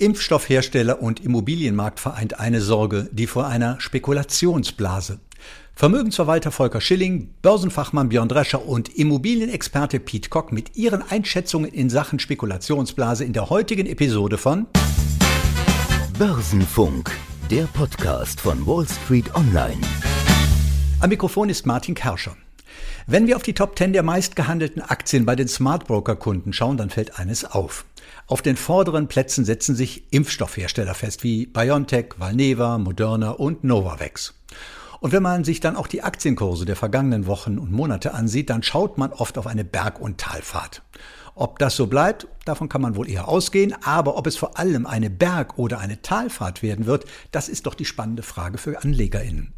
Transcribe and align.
Impfstoffhersteller 0.00 1.02
und 1.02 1.22
Immobilienmarkt 1.22 2.00
vereint 2.00 2.40
eine 2.40 2.62
Sorge, 2.62 3.10
die 3.12 3.26
vor 3.26 3.46
einer 3.46 3.78
Spekulationsblase. 3.80 5.20
Vermögensverwalter 5.74 6.50
Volker 6.50 6.80
Schilling, 6.80 7.34
Börsenfachmann 7.42 8.08
Björn 8.08 8.28
Drescher 8.28 8.66
und 8.66 8.88
Immobilienexperte 8.88 10.00
Pete 10.00 10.30
Kock 10.30 10.52
mit 10.52 10.74
ihren 10.76 11.02
Einschätzungen 11.02 11.70
in 11.70 11.90
Sachen 11.90 12.18
Spekulationsblase 12.18 13.24
in 13.24 13.34
der 13.34 13.50
heutigen 13.50 13.86
Episode 13.86 14.38
von 14.38 14.66
Börsenfunk, 16.18 17.10
der 17.50 17.64
Podcast 17.64 18.40
von 18.40 18.66
Wall 18.66 18.86
Street 18.88 19.34
Online. 19.34 19.80
Am 21.00 21.10
Mikrofon 21.10 21.50
ist 21.50 21.66
Martin 21.66 21.94
Kerscher. 21.94 22.36
Wenn 23.06 23.26
wir 23.26 23.36
auf 23.36 23.42
die 23.42 23.54
Top 23.54 23.76
10 23.76 23.92
der 23.92 24.02
meistgehandelten 24.02 24.80
Aktien 24.80 25.26
bei 25.26 25.36
den 25.36 25.48
Smart 25.48 25.86
Broker 25.86 26.16
Kunden 26.16 26.54
schauen, 26.54 26.78
dann 26.78 26.88
fällt 26.88 27.18
eines 27.18 27.44
auf. 27.44 27.84
Auf 28.30 28.42
den 28.42 28.56
vorderen 28.56 29.08
Plätzen 29.08 29.44
setzen 29.44 29.74
sich 29.74 30.04
Impfstoffhersteller 30.12 30.94
fest 30.94 31.24
wie 31.24 31.46
BioNTech, 31.46 32.10
Valneva, 32.18 32.78
Moderna 32.78 33.32
und 33.32 33.64
Novavax. 33.64 34.40
Und 35.00 35.10
wenn 35.10 35.24
man 35.24 35.42
sich 35.42 35.58
dann 35.58 35.74
auch 35.74 35.88
die 35.88 36.04
Aktienkurse 36.04 36.64
der 36.64 36.76
vergangenen 36.76 37.26
Wochen 37.26 37.58
und 37.58 37.72
Monate 37.72 38.14
ansieht, 38.14 38.48
dann 38.48 38.62
schaut 38.62 38.98
man 38.98 39.12
oft 39.12 39.36
auf 39.36 39.48
eine 39.48 39.64
Berg- 39.64 40.00
und 40.00 40.18
Talfahrt. 40.18 40.82
Ob 41.34 41.58
das 41.58 41.74
so 41.74 41.88
bleibt, 41.88 42.28
davon 42.44 42.68
kann 42.68 42.82
man 42.82 42.94
wohl 42.94 43.10
eher 43.10 43.26
ausgehen, 43.26 43.74
aber 43.82 44.16
ob 44.16 44.28
es 44.28 44.36
vor 44.36 44.56
allem 44.56 44.86
eine 44.86 45.10
Berg- 45.10 45.58
oder 45.58 45.80
eine 45.80 46.00
Talfahrt 46.00 46.62
werden 46.62 46.86
wird, 46.86 47.06
das 47.32 47.48
ist 47.48 47.66
doch 47.66 47.74
die 47.74 47.84
spannende 47.84 48.22
Frage 48.22 48.58
für 48.58 48.80
Anlegerinnen. 48.80 49.54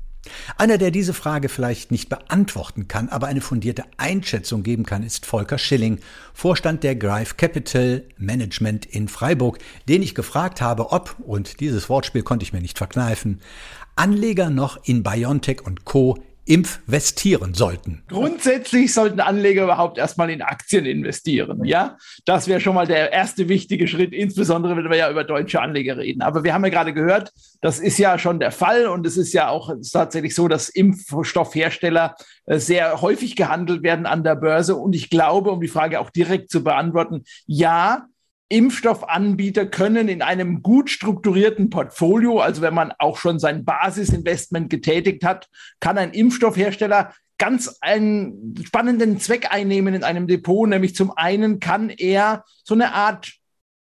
Einer, 0.57 0.79
der 0.79 0.91
diese 0.91 1.15
Frage 1.15 1.49
vielleicht 1.49 1.91
nicht 1.91 2.09
beantworten 2.09 2.87
kann, 2.87 3.09
aber 3.09 3.27
eine 3.27 3.41
fundierte 3.41 3.85
Einschätzung 3.97 4.63
geben 4.63 4.87
kann, 4.87 5.03
ist 5.03 5.27
Volker 5.27 5.59
Schilling, 5.59 5.99
Vorstand 6.33 6.85
der 6.85 6.95
Greif 6.95 7.37
Capital 7.37 8.05
Management 8.19 8.87
in 8.87 9.09
Freiburg, 9.09 9.59
den 9.89 10.03
ich 10.03 10.15
gefragt 10.15 10.61
habe, 10.61 10.93
ob, 10.93 11.17
und 11.27 11.61
dieses 11.61 11.89
Wortspiel 11.89 12.23
konnte 12.23 12.45
ich 12.45 12.53
mir 12.53 12.63
nicht 12.63 12.79
verkneifen, 12.79 13.41
Anleger 13.97 14.49
noch 14.49 14.79
in 14.85 15.03
Biontech 15.03 15.67
und 15.67 15.85
Co 15.85 16.23
investieren 16.45 17.55
sollten? 17.55 18.03
Grundsätzlich 18.09 18.93
sollten 18.93 19.21
Anleger 19.21 19.65
überhaupt 19.65 19.99
erstmal 19.99 20.31
in 20.31 20.43
Aktien 20.43 20.87
investieren. 20.87 21.65
Ja, 21.65 21.97
das 22.25 22.49
wäre 22.49 22.61
schon 22.61 22.75
mal 22.75 22.87
der 22.87 23.13
erste 23.13 23.49
wichtige 23.49 23.87
Schritt, 23.87 24.13
insbesondere 24.13 24.77
wenn 24.77 24.91
wir 24.91 24.97
ja 24.97 25.11
über 25.11 25.25
deutsche 25.25 25.61
Anleger 25.61 25.99
reden. 25.99 26.23
Aber 26.23 26.43
wir 26.43 26.53
haben 26.53 26.65
ja 26.65 26.71
gerade 26.71 26.93
gehört, 26.93 27.33
das 27.61 27.79
ist 27.79 27.99
ja 27.99 28.19
schon 28.19 28.41
der 28.41 28.51
Fall 28.51 28.87
und 28.87 29.07
es 29.07 29.17
ist 29.17 29.33
ja 29.33 29.49
auch 29.49 29.73
tatsächlich 29.93 30.35
so, 30.35 30.49
dass 30.49 30.69
Impfstoffhersteller 30.69 32.17
äh, 32.47 32.59
sehr 32.59 33.01
häufig 33.01 33.37
gehandelt 33.37 33.83
werden 33.83 34.07
an 34.07 34.25
der 34.25 34.35
Börse. 34.35 34.75
Und 34.75 34.95
ich 34.97 35.11
glaube, 35.11 35.51
um 35.51 35.61
die 35.61 35.69
Frage 35.69 36.01
auch 36.01 36.11
direkt 36.11 36.51
zu 36.51 36.65
beantworten, 36.65 37.23
ja, 37.47 38.07
Impfstoffanbieter 38.53 39.65
können 39.65 40.09
in 40.09 40.21
einem 40.21 40.63
gut 40.63 40.91
strukturierten 40.91 41.71
Portfolio, 41.71 42.41
also 42.41 42.61
wenn 42.61 42.75
man 42.75 42.93
auch 42.99 43.17
schon 43.17 43.39
sein 43.39 43.65
Basisinvestment 43.65 44.69
getätigt 44.69 45.25
hat, 45.25 45.49
kann 45.81 45.97
ein 45.97 46.13
Impfstoffhersteller 46.13 47.15
ganz 47.39 47.79
einen 47.81 48.55
spannenden 48.63 49.19
Zweck 49.19 49.49
einnehmen 49.51 49.95
in 49.95 50.05
einem 50.05 50.27
Depot, 50.27 50.69
nämlich 50.69 50.95
zum 50.95 51.13
einen 51.13 51.61
kann 51.61 51.89
er 51.89 52.45
so 52.63 52.75
eine 52.75 52.93
Art 52.93 53.33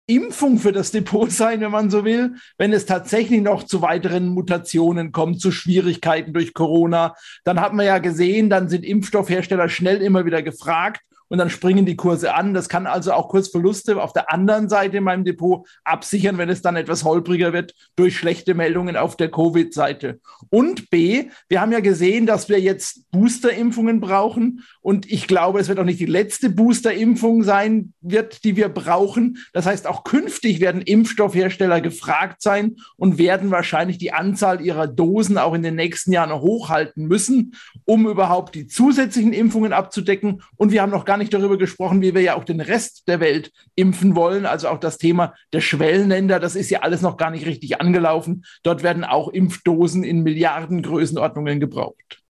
Impfung 0.06 0.60
für 0.60 0.72
das 0.72 0.92
Depot 0.92 1.32
sein, 1.32 1.62
wenn 1.62 1.72
man 1.72 1.90
so 1.90 2.06
will, 2.06 2.36
wenn 2.60 2.72
es 2.72 2.86
tatsächlich 2.86 3.42
noch 3.42 3.64
zu 3.64 3.82
weiteren 3.82 4.28
Mutationen 4.28 5.12
kommt, 5.12 5.42
zu 5.42 5.52
Schwierigkeiten 5.52 6.32
durch 6.32 6.54
Corona. 6.54 7.16
Dann 7.44 7.60
hat 7.60 7.74
man 7.74 7.88
ja 7.88 7.98
gesehen, 7.98 8.52
dann 8.52 8.70
sind 8.70 8.86
Impfstoffhersteller 8.86 9.68
schnell 9.68 10.04
immer 10.04 10.28
wieder 10.28 10.44
gefragt 10.44 11.02
und 11.30 11.38
dann 11.38 11.50
springen 11.50 11.86
die 11.86 11.96
Kurse 11.96 12.34
an. 12.34 12.54
Das 12.54 12.70
kann 12.70 12.88
also 12.88 13.14
auch 13.14 13.30
Kursverluste 13.30 14.02
auf 14.02 14.14
der 14.14 14.32
anderen 14.32 14.68
Seite 14.68 14.98
in 14.98 15.04
meinem 15.04 15.24
Depot 15.24 15.68
absichern, 15.84 16.38
wenn 16.38 16.50
es 16.50 16.62
dann 16.62 16.76
etwas 16.76 17.04
holpriger 17.04 17.54
wird 17.54 17.74
durch 17.96 18.18
schlechte 18.18 18.54
Meldungen 18.56 18.98
auf 18.98 19.16
der 19.16 19.32
Covid-Seite. 19.32 20.20
Und 20.50 20.90
B, 20.90 21.26
wir 21.48 21.62
haben 21.62 21.72
ja 21.72 21.80
gesehen, 21.80 22.26
dass 22.26 22.50
wir 22.50 22.60
jetzt 22.60 23.10
Boosterimpfungen 23.12 24.02
brauchen 24.02 24.64
und 24.82 25.10
ich 25.12 25.28
glaube, 25.28 25.60
es 25.60 25.68
wird 25.68 25.80
auch 25.80 25.86
nicht 25.86 26.00
die 26.00 26.06
letzte 26.06 26.50
Boosterimpfung 26.50 27.44
sein 27.44 27.94
wird, 28.02 28.44
die 28.44 28.56
wir 28.56 28.70
brauchen. 28.70 29.38
Das 29.54 29.66
heißt, 29.66 29.86
auch 29.86 30.04
künftig 30.04 30.60
werden 30.60 30.82
Impfstoffhersteller 30.82 31.80
gefragt 31.80 32.42
sein 32.42 32.78
und 32.98 33.20
werden 33.20 33.52
wahrscheinlich 33.52 34.00
die 34.00 34.14
Anzahl 34.14 34.62
ihrer 34.62 34.88
Dosen 34.88 35.38
auch 35.38 35.54
in 35.54 35.62
den 35.62 35.76
nächsten 35.76 36.12
Jahren 36.12 36.42
hochhalten 36.42 37.06
müssen, 37.06 37.56
um 37.86 38.08
überhaupt 38.08 38.56
die 38.56 38.66
zusätzlichen 38.66 39.34
Impfungen 39.34 39.74
abzudecken. 39.74 40.42
Und 40.56 40.72
wir 40.72 40.82
haben 40.82 40.92
noch 40.92 41.06
gar 41.06 41.19
nicht 41.20 41.34
darüber 41.34 41.58
gesprochen, 41.58 42.02
wie 42.02 42.16
wir 42.16 42.22
ja 42.22 42.36
auch 42.36 42.44
den 42.44 42.62
Rest 42.62 43.08
der 43.08 43.20
Welt 43.20 43.52
impfen 43.76 44.16
wollen. 44.16 44.46
Also 44.46 44.70
auch 44.70 44.80
das 44.80 44.98
Thema 44.98 45.36
der 45.54 45.62
Schwellenländer, 45.62 46.40
das 46.40 46.56
ist 46.56 46.72
ja 46.72 46.80
alles 46.80 47.02
noch 47.02 47.18
gar 47.18 47.30
nicht 47.30 47.46
richtig 47.46 47.80
angelaufen. 47.80 48.44
Dort 48.64 48.82
werden 48.82 49.04
auch 49.04 49.30
Impfdosen 49.30 50.04
in 50.04 50.24
Milliardengrößenordnungen 50.24 51.60
gebraucht. 51.60 52.24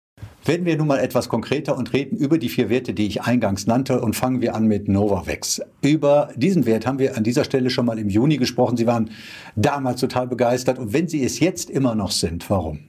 Werden 0.46 0.66
wir 0.66 0.78
nun 0.78 0.88
mal 0.88 1.00
etwas 1.00 1.28
konkreter 1.28 1.78
und 1.78 1.92
reden 1.92 2.18
über 2.18 2.38
die 2.38 2.48
vier 2.48 2.70
Werte, 2.70 2.94
die 2.94 3.06
ich 3.06 3.22
eingangs 3.22 3.68
nannte 3.68 4.00
und 4.00 4.16
fangen 4.16 4.40
wir 4.40 4.56
an 4.56 4.66
mit 4.66 4.88
Novavax. 4.88 5.62
Über 5.81 6.30
diesen 6.38 6.66
Wert 6.66 6.88
haben 6.88 7.00
wir 7.00 7.18
an 7.18 7.25
dieser 7.25 7.44
Stelle 7.44 7.69
schon 7.69 7.86
mal 7.86 8.00
im 8.00 8.08
Juni 8.08 8.38
gesprochen. 8.38 8.78
Sie 8.78 8.88
waren 8.88 9.12
damals 9.58 10.00
total 10.00 10.25
begeistert 10.28 10.80
und 10.80 10.94
wenn 10.94 11.09
Sie 11.09 11.24
es 11.24 11.42
jetzt 11.42 11.69
immer 11.69 11.96
noch 11.96 12.12
sind, 12.12 12.50
warum? 12.50 12.80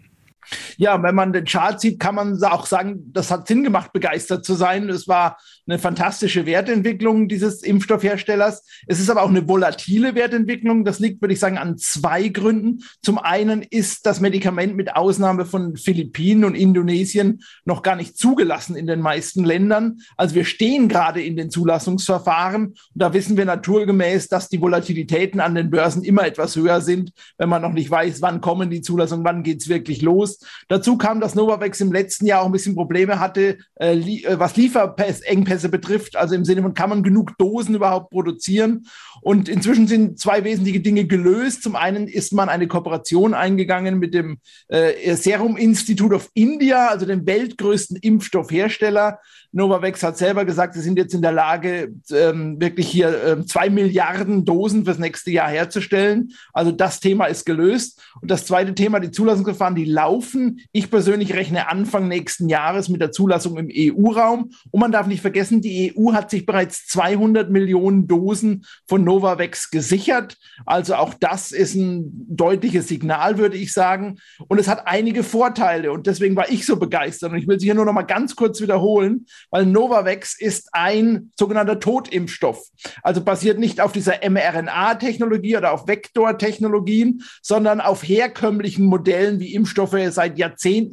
Ja, 0.80 1.02
wenn 1.02 1.16
man 1.16 1.32
den 1.32 1.44
Chart 1.44 1.80
sieht, 1.80 1.98
kann 1.98 2.14
man 2.14 2.40
auch 2.44 2.64
sagen, 2.64 3.12
das 3.12 3.32
hat 3.32 3.48
Sinn 3.48 3.64
gemacht, 3.64 3.92
begeistert 3.92 4.44
zu 4.44 4.54
sein. 4.54 4.88
Es 4.88 5.08
war 5.08 5.36
eine 5.66 5.80
fantastische 5.80 6.46
Wertentwicklung 6.46 7.26
dieses 7.26 7.64
Impfstoffherstellers. 7.64 8.64
Es 8.86 9.00
ist 9.00 9.10
aber 9.10 9.22
auch 9.22 9.28
eine 9.28 9.48
volatile 9.48 10.14
Wertentwicklung. 10.14 10.84
Das 10.84 11.00
liegt, 11.00 11.20
würde 11.20 11.34
ich 11.34 11.40
sagen, 11.40 11.58
an 11.58 11.78
zwei 11.78 12.28
Gründen. 12.28 12.84
Zum 13.02 13.18
einen 13.18 13.62
ist 13.62 14.06
das 14.06 14.20
Medikament 14.20 14.76
mit 14.76 14.94
Ausnahme 14.94 15.46
von 15.46 15.76
Philippinen 15.76 16.44
und 16.44 16.54
Indonesien 16.54 17.42
noch 17.64 17.82
gar 17.82 17.96
nicht 17.96 18.16
zugelassen 18.16 18.76
in 18.76 18.86
den 18.86 19.00
meisten 19.00 19.44
Ländern. 19.44 19.98
Also 20.16 20.36
wir 20.36 20.44
stehen 20.44 20.88
gerade 20.88 21.20
in 21.20 21.36
den 21.36 21.50
Zulassungsverfahren. 21.50 22.66
Und 22.66 22.76
da 22.94 23.12
wissen 23.12 23.36
wir 23.36 23.46
naturgemäß, 23.46 24.28
dass 24.28 24.48
die 24.48 24.60
Volatilitäten 24.60 25.40
an 25.40 25.56
den 25.56 25.70
Börsen 25.70 26.04
immer 26.04 26.24
etwas 26.24 26.54
höher 26.54 26.80
sind, 26.82 27.10
wenn 27.36 27.48
man 27.48 27.62
noch 27.62 27.72
nicht 27.72 27.90
weiß, 27.90 28.22
wann 28.22 28.40
kommen 28.40 28.70
die 28.70 28.80
Zulassungen, 28.80 29.24
wann 29.24 29.42
geht's 29.42 29.68
wirklich 29.68 30.02
los. 30.02 30.38
Dazu 30.68 30.98
kam, 30.98 31.20
dass 31.20 31.34
Novavax 31.34 31.80
im 31.80 31.92
letzten 31.92 32.26
Jahr 32.26 32.42
auch 32.42 32.46
ein 32.46 32.52
bisschen 32.52 32.74
Probleme 32.74 33.18
hatte, 33.18 33.58
äh, 33.76 33.94
li 33.94 34.24
äh, 34.24 34.38
was 34.38 34.56
Lieferengpässe 34.56 35.26
Engpässe 35.26 35.68
betrifft, 35.68 36.16
also 36.16 36.34
im 36.34 36.44
Sinne 36.44 36.62
von, 36.62 36.74
kann 36.74 36.90
man 36.90 37.02
genug 37.02 37.36
Dosen 37.38 37.74
überhaupt 37.74 38.10
produzieren? 38.10 38.86
Und 39.22 39.48
inzwischen 39.48 39.88
sind 39.88 40.18
zwei 40.18 40.44
wesentliche 40.44 40.80
Dinge 40.80 41.06
gelöst. 41.06 41.62
Zum 41.62 41.74
einen 41.74 42.06
ist 42.06 42.32
man 42.32 42.48
eine 42.48 42.68
Kooperation 42.68 43.34
eingegangen 43.34 43.98
mit 43.98 44.14
dem 44.14 44.38
äh, 44.68 45.14
Serum 45.16 45.56
Institute 45.56 46.14
of 46.14 46.28
India, 46.34 46.88
also 46.88 47.06
dem 47.06 47.26
weltgrößten 47.26 47.96
Impfstoffhersteller. 47.96 49.20
Novavax 49.52 50.02
hat 50.02 50.18
selber 50.18 50.44
gesagt, 50.44 50.74
sie 50.74 50.82
sind 50.82 50.98
jetzt 50.98 51.14
in 51.14 51.22
der 51.22 51.32
Lage, 51.32 51.94
ähm, 52.12 52.60
wirklich 52.60 52.88
hier 52.88 53.24
äh, 53.24 53.46
zwei 53.46 53.70
Milliarden 53.70 54.44
Dosen 54.44 54.84
fürs 54.84 54.98
nächste 54.98 55.30
Jahr 55.30 55.48
herzustellen. 55.48 56.32
Also 56.52 56.70
das 56.70 57.00
Thema 57.00 57.26
ist 57.26 57.46
gelöst. 57.46 58.02
Und 58.20 58.30
das 58.30 58.44
zweite 58.44 58.74
Thema, 58.74 59.00
die 59.00 59.10
Zulassungsverfahren, 59.10 59.74
die 59.74 59.86
laufen. 59.86 60.57
Ich 60.72 60.90
persönlich 60.90 61.34
rechne 61.34 61.68
Anfang 61.68 62.08
nächsten 62.08 62.48
Jahres 62.48 62.88
mit 62.88 63.00
der 63.00 63.12
Zulassung 63.12 63.56
im 63.58 63.68
EU-Raum. 63.70 64.50
Und 64.70 64.80
man 64.80 64.92
darf 64.92 65.06
nicht 65.06 65.20
vergessen, 65.20 65.60
die 65.60 65.94
EU 65.96 66.12
hat 66.12 66.30
sich 66.30 66.46
bereits 66.46 66.86
200 66.86 67.50
Millionen 67.50 68.06
Dosen 68.06 68.64
von 68.86 69.04
Novavax 69.04 69.70
gesichert. 69.70 70.36
Also 70.66 70.94
auch 70.94 71.14
das 71.14 71.52
ist 71.52 71.74
ein 71.74 72.26
deutliches 72.28 72.88
Signal, 72.88 73.38
würde 73.38 73.56
ich 73.56 73.72
sagen. 73.72 74.18
Und 74.48 74.58
es 74.58 74.68
hat 74.68 74.86
einige 74.86 75.22
Vorteile. 75.22 75.92
Und 75.92 76.06
deswegen 76.06 76.36
war 76.36 76.50
ich 76.50 76.66
so 76.66 76.76
begeistert. 76.76 77.32
Und 77.32 77.38
ich 77.38 77.48
will 77.48 77.58
sie 77.58 77.66
hier 77.66 77.74
nur 77.74 77.84
noch 77.84 77.92
mal 77.92 78.02
ganz 78.02 78.36
kurz 78.36 78.60
wiederholen, 78.60 79.26
weil 79.50 79.66
Novavax 79.66 80.38
ist 80.38 80.70
ein 80.72 81.32
sogenannter 81.38 81.80
Totimpfstoff. 81.80 82.62
Also 83.02 83.22
basiert 83.22 83.58
nicht 83.58 83.80
auf 83.80 83.92
dieser 83.92 84.14
mRNA-Technologie 84.28 85.56
oder 85.56 85.72
auf 85.72 85.86
Vektortechnologien, 85.86 87.22
sondern 87.42 87.80
auf 87.80 88.02
herkömmlichen 88.02 88.84
Modellen, 88.84 89.40
wie 89.40 89.54
Impfstoffe 89.54 89.96
seit 90.10 90.38
Jahrzehnten 90.38 90.47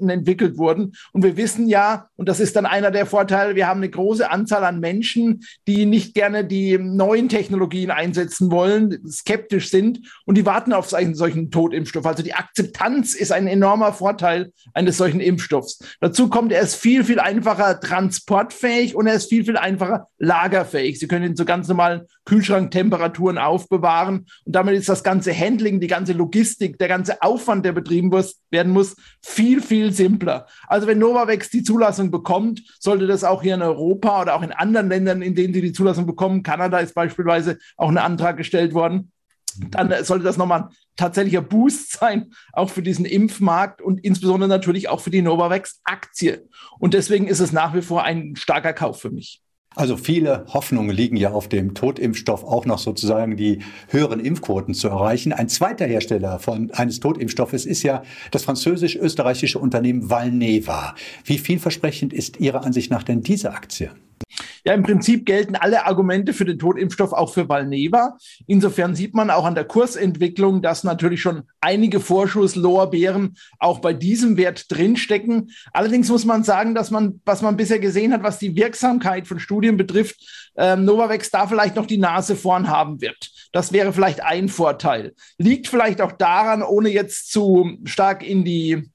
entwickelt 0.10 0.58
wurden. 0.58 0.94
Und 1.12 1.24
wir 1.24 1.38
wissen 1.38 1.68
ja, 1.68 2.08
und 2.16 2.30
das 2.30 2.40
ist 2.40 2.56
dann 2.56 2.66
einer 2.66 2.92
der 2.92 3.06
Vorteile, 3.06 3.56
wir 3.56 3.68
haben 3.68 3.80
eine 3.80 3.90
große 3.90 4.30
Anzahl 4.30 4.64
an 4.64 4.80
Menschen, 4.80 5.44
die 5.68 5.86
nicht 5.86 6.14
gerne 6.14 6.46
die 6.46 6.78
neuen 6.78 7.30
Technologien 7.30 7.92
einsetzen 7.92 8.52
wollen, 8.52 9.00
skeptisch 9.08 9.70
sind 9.70 10.00
und 10.26 10.36
die 10.38 10.46
warten 10.46 10.74
auf 10.74 10.94
einen 10.94 11.16
solchen 11.16 11.52
Totimpfstoff. 11.52 12.06
Also 12.06 12.24
die 12.24 12.34
Akzeptanz 12.34 13.14
ist 13.14 13.32
ein 13.32 13.48
enormer 13.48 13.94
Vorteil 13.94 14.52
eines 14.74 14.98
solchen 14.98 15.20
Impfstoffs. 15.20 15.80
Dazu 16.00 16.30
kommt, 16.30 16.52
er 16.52 16.62
ist 16.62 16.76
viel, 16.76 17.04
viel 17.04 17.20
einfacher 17.20 17.80
transportfähig 17.80 18.96
und 18.96 19.08
er 19.08 19.16
ist 19.16 19.30
viel, 19.30 19.46
viel 19.46 19.58
einfacher 19.58 20.08
lagerfähig. 20.18 21.00
Sie 21.00 21.08
können 21.08 21.26
ihn 21.26 21.36
zu 21.36 21.46
ganz 21.46 21.68
normalen 21.68 22.02
Kühlschranktemperaturen 22.26 23.38
aufbewahren 23.38 24.26
und 24.46 24.56
damit 24.56 24.76
ist 24.76 24.90
das 24.90 25.04
ganze 25.04 25.38
Handling, 25.38 25.80
die 25.80 25.88
ganze 25.88 26.14
Logistik, 26.14 26.78
der 26.80 26.88
ganze 26.88 27.22
Aufwand, 27.22 27.66
der 27.66 27.72
betrieben 27.72 28.12
werden 28.52 28.72
muss, 28.72 28.96
viel, 29.22 29.45
viel 29.62 29.92
simpler. 29.92 30.48
Also 30.68 30.88
wenn 30.88 31.00
Novavax 31.00 31.50
die 31.50 31.64
Zulassung 31.64 32.12
bekommt, 32.12 32.64
sollte 32.80 33.08
das 33.08 33.24
auch 33.24 33.42
hier 33.42 33.56
in 33.56 33.62
Europa 33.62 34.22
oder 34.22 34.36
auch 34.36 34.42
in 34.42 34.52
anderen 34.52 34.90
Ländern, 34.90 35.22
in 35.22 35.36
denen 35.36 35.54
sie 35.54 35.62
die 35.62 35.74
Zulassung 35.74 36.06
bekommen, 36.06 36.44
Kanada 36.44 36.80
ist 36.80 36.96
beispielsweise 36.96 37.58
auch 37.78 37.90
ein 37.90 37.98
Antrag 37.98 38.38
gestellt 38.38 38.74
worden, 38.74 39.12
dann 39.58 40.04
sollte 40.04 40.26
das 40.26 40.38
nochmal 40.38 40.64
ein 40.64 40.70
tatsächlicher 40.96 41.42
Boost 41.42 41.92
sein, 42.00 42.32
auch 42.54 42.70
für 42.70 42.82
diesen 42.82 43.06
Impfmarkt 43.06 43.82
und 43.82 44.00
insbesondere 44.04 44.50
natürlich 44.50 44.90
auch 44.90 45.00
für 45.00 45.12
die 45.12 45.22
Novavax-Aktie. 45.22 46.48
Und 46.80 46.94
deswegen 46.94 47.28
ist 47.28 47.40
es 47.40 47.52
nach 47.52 47.74
wie 47.74 47.82
vor 47.82 48.04
ein 48.04 48.36
starker 48.36 48.74
Kauf 48.74 49.00
für 49.00 49.12
mich. 49.12 49.42
Also 49.76 49.98
viele 49.98 50.46
Hoffnungen 50.54 50.96
liegen 50.96 51.18
ja 51.18 51.32
auf 51.32 51.50
dem 51.50 51.74
Totimpfstoff, 51.74 52.44
auch 52.44 52.66
noch 52.66 52.80
sozusagen 52.80 53.36
die 53.36 53.60
höheren 53.90 54.20
Impfquoten 54.20 54.74
zu 54.74 54.88
erreichen. 54.88 55.34
Ein 55.34 55.50
zweiter 55.50 55.86
Hersteller 55.86 56.40
von 56.40 56.72
eines 56.72 57.00
Totimpfstoffes 57.02 57.66
ist 57.66 57.84
ja 57.84 58.04
das 58.32 58.44
französisch-österreichische 58.44 59.60
Unternehmen 59.60 60.10
Valneva. 60.10 60.96
Wie 61.26 61.38
vielversprechend 61.38 62.14
ist 62.14 62.40
Ihrer 62.40 62.64
Ansicht 62.64 62.90
nach 62.90 63.04
denn 63.04 63.22
diese 63.22 63.52
Aktie? 63.52 63.92
Ja, 64.68 64.74
im 64.74 64.82
Prinzip 64.82 65.28
gelten 65.28 65.56
alle 65.56 65.86
Argumente 65.86 66.34
für 66.34 66.44
den 66.44 66.58
Totimpfstoff 66.58 67.14
auch 67.14 67.32
für 67.32 67.48
Valneva. 67.48 68.18
Insofern 68.48 68.96
sieht 68.96 69.14
man 69.14 69.30
auch 69.30 69.46
an 69.46 69.54
der 69.54 69.66
Kursentwicklung, 69.66 70.64
dass 70.64 70.84
natürlich 70.84 71.22
schon 71.22 71.44
einige 71.62 72.00
Vorschusslorbeeren 72.00 73.38
auch 73.60 73.78
bei 73.78 73.94
diesem 73.94 74.38
Wert 74.38 74.66
drinstecken. 74.70 75.52
Allerdings 75.72 76.10
muss 76.10 76.26
man 76.26 76.44
sagen, 76.44 76.74
dass 76.74 76.90
man, 76.90 77.22
was 77.26 77.44
man 77.44 77.58
bisher 77.58 77.78
gesehen 77.78 78.12
hat, 78.12 78.24
was 78.24 78.40
die 78.40 78.56
Wirksamkeit 78.56 79.28
von 79.28 79.40
Studien 79.40 79.78
betrifft, 79.78 80.16
ähm, 80.58 80.84
Novavax 80.84 81.30
da 81.30 81.46
vielleicht 81.46 81.76
noch 81.76 81.86
die 81.86 82.00
Nase 82.00 82.36
vorn 82.36 82.68
haben 82.68 83.02
wird. 83.02 83.30
Das 83.52 83.72
wäre 83.72 83.94
vielleicht 83.94 84.24
ein 84.24 84.50
Vorteil. 84.50 85.14
Liegt 85.38 85.68
vielleicht 85.68 86.02
auch 86.02 86.12
daran, 86.12 86.64
ohne 86.64 86.90
jetzt 86.90 87.32
zu 87.32 87.78
stark 87.84 88.28
in 88.28 88.44
die 88.44 88.90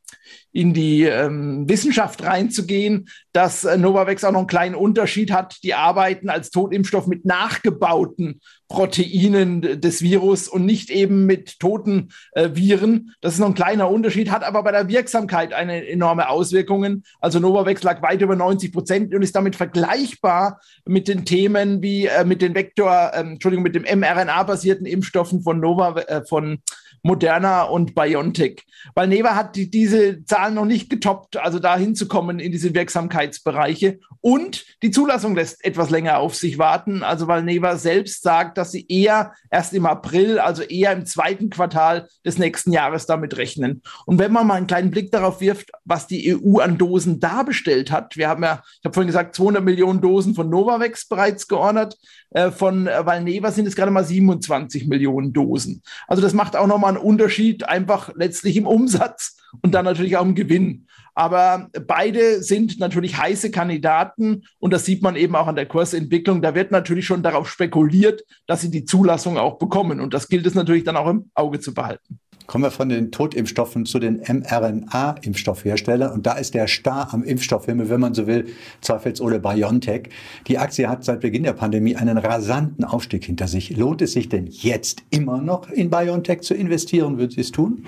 in 0.53 0.75
die 0.75 1.03
ähm, 1.05 1.69
Wissenschaft 1.69 2.25
reinzugehen, 2.25 3.09
dass 3.33 3.65
äh, 3.65 3.77
Novavax 3.77 4.25
auch 4.25 4.33
noch 4.33 4.41
einen 4.41 4.49
kleinen 4.49 4.75
Unterschied 4.75 5.31
hat. 5.31 5.57
Die 5.63 5.75
arbeiten 5.75 6.29
als 6.29 6.51
Totimpfstoff 6.51 7.07
mit 7.07 7.25
nachgebauten 7.25 8.41
Proteinen 8.69 9.81
des 9.81 10.01
Virus 10.01 10.49
und 10.49 10.65
nicht 10.65 10.91
eben 10.91 11.27
mit 11.27 11.59
toten 11.59 12.11
äh, 12.33 12.51
Viren. 12.55 13.15
Das 13.21 13.35
ist 13.35 13.41
noch 13.41 13.49
ein 13.49 13.55
kleiner 13.55 13.91
Unterschied, 13.91 14.31
hat 14.31 14.45
aber 14.45 14.63
bei 14.63 14.73
der 14.73 14.89
Wirksamkeit 14.89 15.53
eine 15.53 15.87
enorme 15.89 16.29
Auswirkungen. 16.29 17.05
Also 17.21 17.41
Novavax 17.41 17.83
lag 17.83 18.01
weit 18.03 18.23
über 18.23 18.37
90 18.37 18.73
Prozent 18.73 19.15
und 19.15 19.23
ist 19.23 19.35
damit 19.35 19.57
vergleichbar 19.57 20.61
mit 20.85 21.09
den 21.09 21.25
Themen 21.25 21.83
wie 21.83 22.07
äh, 22.07 22.25
mit 22.25 22.43
den 22.43 22.55
Vektor, 22.55 23.11
äh, 23.13 23.21
Entschuldigung, 23.21 23.65
mit 23.65 23.75
dem 23.75 23.83
mRNA-basierten 23.83 24.87
Impfstoffen 24.87 25.43
von 25.43 25.61
Nova, 25.61 25.99
äh, 26.01 26.25
von 26.25 26.61
Moderna 27.03 27.63
und 27.63 27.95
BioNTech. 27.95 28.65
Weil 28.95 29.09
Neva 29.09 29.35
hat 29.35 29.57
die, 29.57 29.71
diese 29.71 30.25
Zahlen 30.25 30.55
noch 30.55 30.65
nicht 30.65 30.91
getoppt, 30.91 31.37
also 31.37 31.59
da 31.59 31.77
hinzukommen 31.77 32.39
in 32.39 32.53
diese 32.53 32.75
Wirksamkeitsbereiche. 32.75 33.99
Und 34.23 34.65
die 34.83 34.91
Zulassung 34.91 35.35
lässt 35.35 35.65
etwas 35.65 35.89
länger 35.89 36.19
auf 36.19 36.35
sich 36.35 36.59
warten. 36.59 37.03
Also 37.03 37.27
weil 37.27 37.43
Neva 37.43 37.77
selbst 37.77 38.23
sagt, 38.23 38.59
dass 38.59 38.71
sie 38.71 38.87
eher 38.87 39.33
erst 39.51 39.73
im 39.73 39.87
April, 39.87 40.39
also 40.39 40.63
eher 40.63 40.93
im 40.93 41.07
zweiten 41.07 41.49
Quartal 41.49 42.09
des 42.25 42.39
nächsten 42.39 42.73
Jahres 42.73 43.07
damit 43.07 43.37
rechnen. 43.39 43.83
Und 44.05 44.19
wenn 44.19 44.33
man 44.33 44.47
mal 44.47 44.55
einen 44.55 44.67
kleinen 44.67 44.91
Blick 44.91 45.11
darauf 45.11 45.41
wirft, 45.41 45.71
was 45.85 46.07
die 46.07 46.37
EU 46.37 46.59
an 46.59 46.77
Dosen 46.77 47.19
da 47.21 47.43
bestellt 47.43 47.91
hat, 47.91 48.17
wir 48.17 48.29
haben 48.29 48.43
ja, 48.43 48.63
ich 48.65 48.85
habe 48.85 48.95
vorhin 48.95 49.09
gesagt, 49.09 49.35
200 49.35 49.65
Millionen 49.65 50.01
Dosen 50.01 50.35
von 50.35 50.51
Novavax 50.51 51.09
bereits 51.09 51.49
geordert. 51.49 51.97
Äh, 52.31 52.51
von 52.51 52.87
Valneva 52.87 53.51
sind 53.51 53.67
es 53.67 53.75
gerade 53.75 53.91
mal 53.91 54.05
27 54.05 54.87
Millionen 54.87 55.33
Dosen. 55.33 55.83
Also 56.07 56.23
das 56.23 56.35
macht 56.35 56.57
auch 56.57 56.67
nochmal 56.67 56.90
einen 56.91 57.05
Unterschied, 57.05 57.69
einfach 57.69 58.13
letztlich 58.15 58.57
im 58.57 58.67
Umsatz 58.67 59.39
und 59.63 59.73
dann 59.73 59.85
natürlich 59.85 60.17
auch 60.17 60.25
im 60.25 60.35
Gewinn. 60.35 60.87
Aber 61.15 61.69
beide 61.87 62.43
sind 62.43 62.79
natürlich 62.79 63.19
heiße 63.19 63.51
Kandidaten 63.51 64.45
und 64.59 64.73
das 64.73 64.85
sieht 64.85 65.03
man 65.03 65.17
eben 65.17 65.35
auch 65.35 65.49
an 65.49 65.57
der 65.57 65.67
Kursentwicklung. 65.67 66.41
Da 66.41 66.55
wird 66.55 66.71
natürlich 66.71 67.07
schon 67.07 67.23
darauf 67.23 67.51
spekuliert, 67.51 68.25
dass 68.47 68.61
sie 68.61 68.71
die 68.71 68.85
Zulassung 68.85 69.37
auch 69.37 69.59
bekommen. 69.59 70.01
Und 70.01 70.15
das 70.15 70.29
gilt 70.29 70.47
es 70.47 70.55
natürlich 70.55 70.85
dann 70.85 70.97
auch 70.97 71.09
im 71.09 71.31
Auge 71.35 71.61
zu 71.61 71.75
behalten. 71.75 72.21
Kommen 72.51 72.65
wir 72.65 72.73
von 72.73 72.89
den 72.89 73.13
Totimpfstoffen 73.13 73.87
zu 73.87 74.01
den 74.01 74.23
mRNA-Impfstoffherstellern. 74.23 76.13
Und 76.13 76.27
da 76.27 76.33
ist 76.33 76.53
der 76.53 76.67
Star 76.67 77.15
am 77.15 77.23
Impfstoffhimmel, 77.23 77.91
wenn 77.91 78.01
man 78.01 78.13
so 78.13 78.27
will, 78.27 78.47
zweifelsohne 78.81 79.39
BioNTech. 79.39 80.09
Die 80.49 80.59
Aktie 80.59 80.89
hat 80.89 81.05
seit 81.05 81.21
Beginn 81.21 81.45
der 81.45 81.53
Pandemie 81.53 81.95
einen 81.95 82.19
rasanten 82.19 82.85
Aufstieg 82.85 83.25
hinter 83.25 83.47
sich. 83.47 83.77
Lohnt 83.77 84.03
es 84.03 84.15
sich 84.15 84.29
denn 84.29 84.49
jetzt 84.49 85.05
immer 85.11 85.41
noch 85.41 85.71
in 85.71 85.91
BioNTech 85.91 86.41
zu 86.41 86.55
investieren? 86.55 87.19
Würden 87.19 87.31
Sie 87.31 87.41
es 87.41 87.53
tun? 87.53 87.85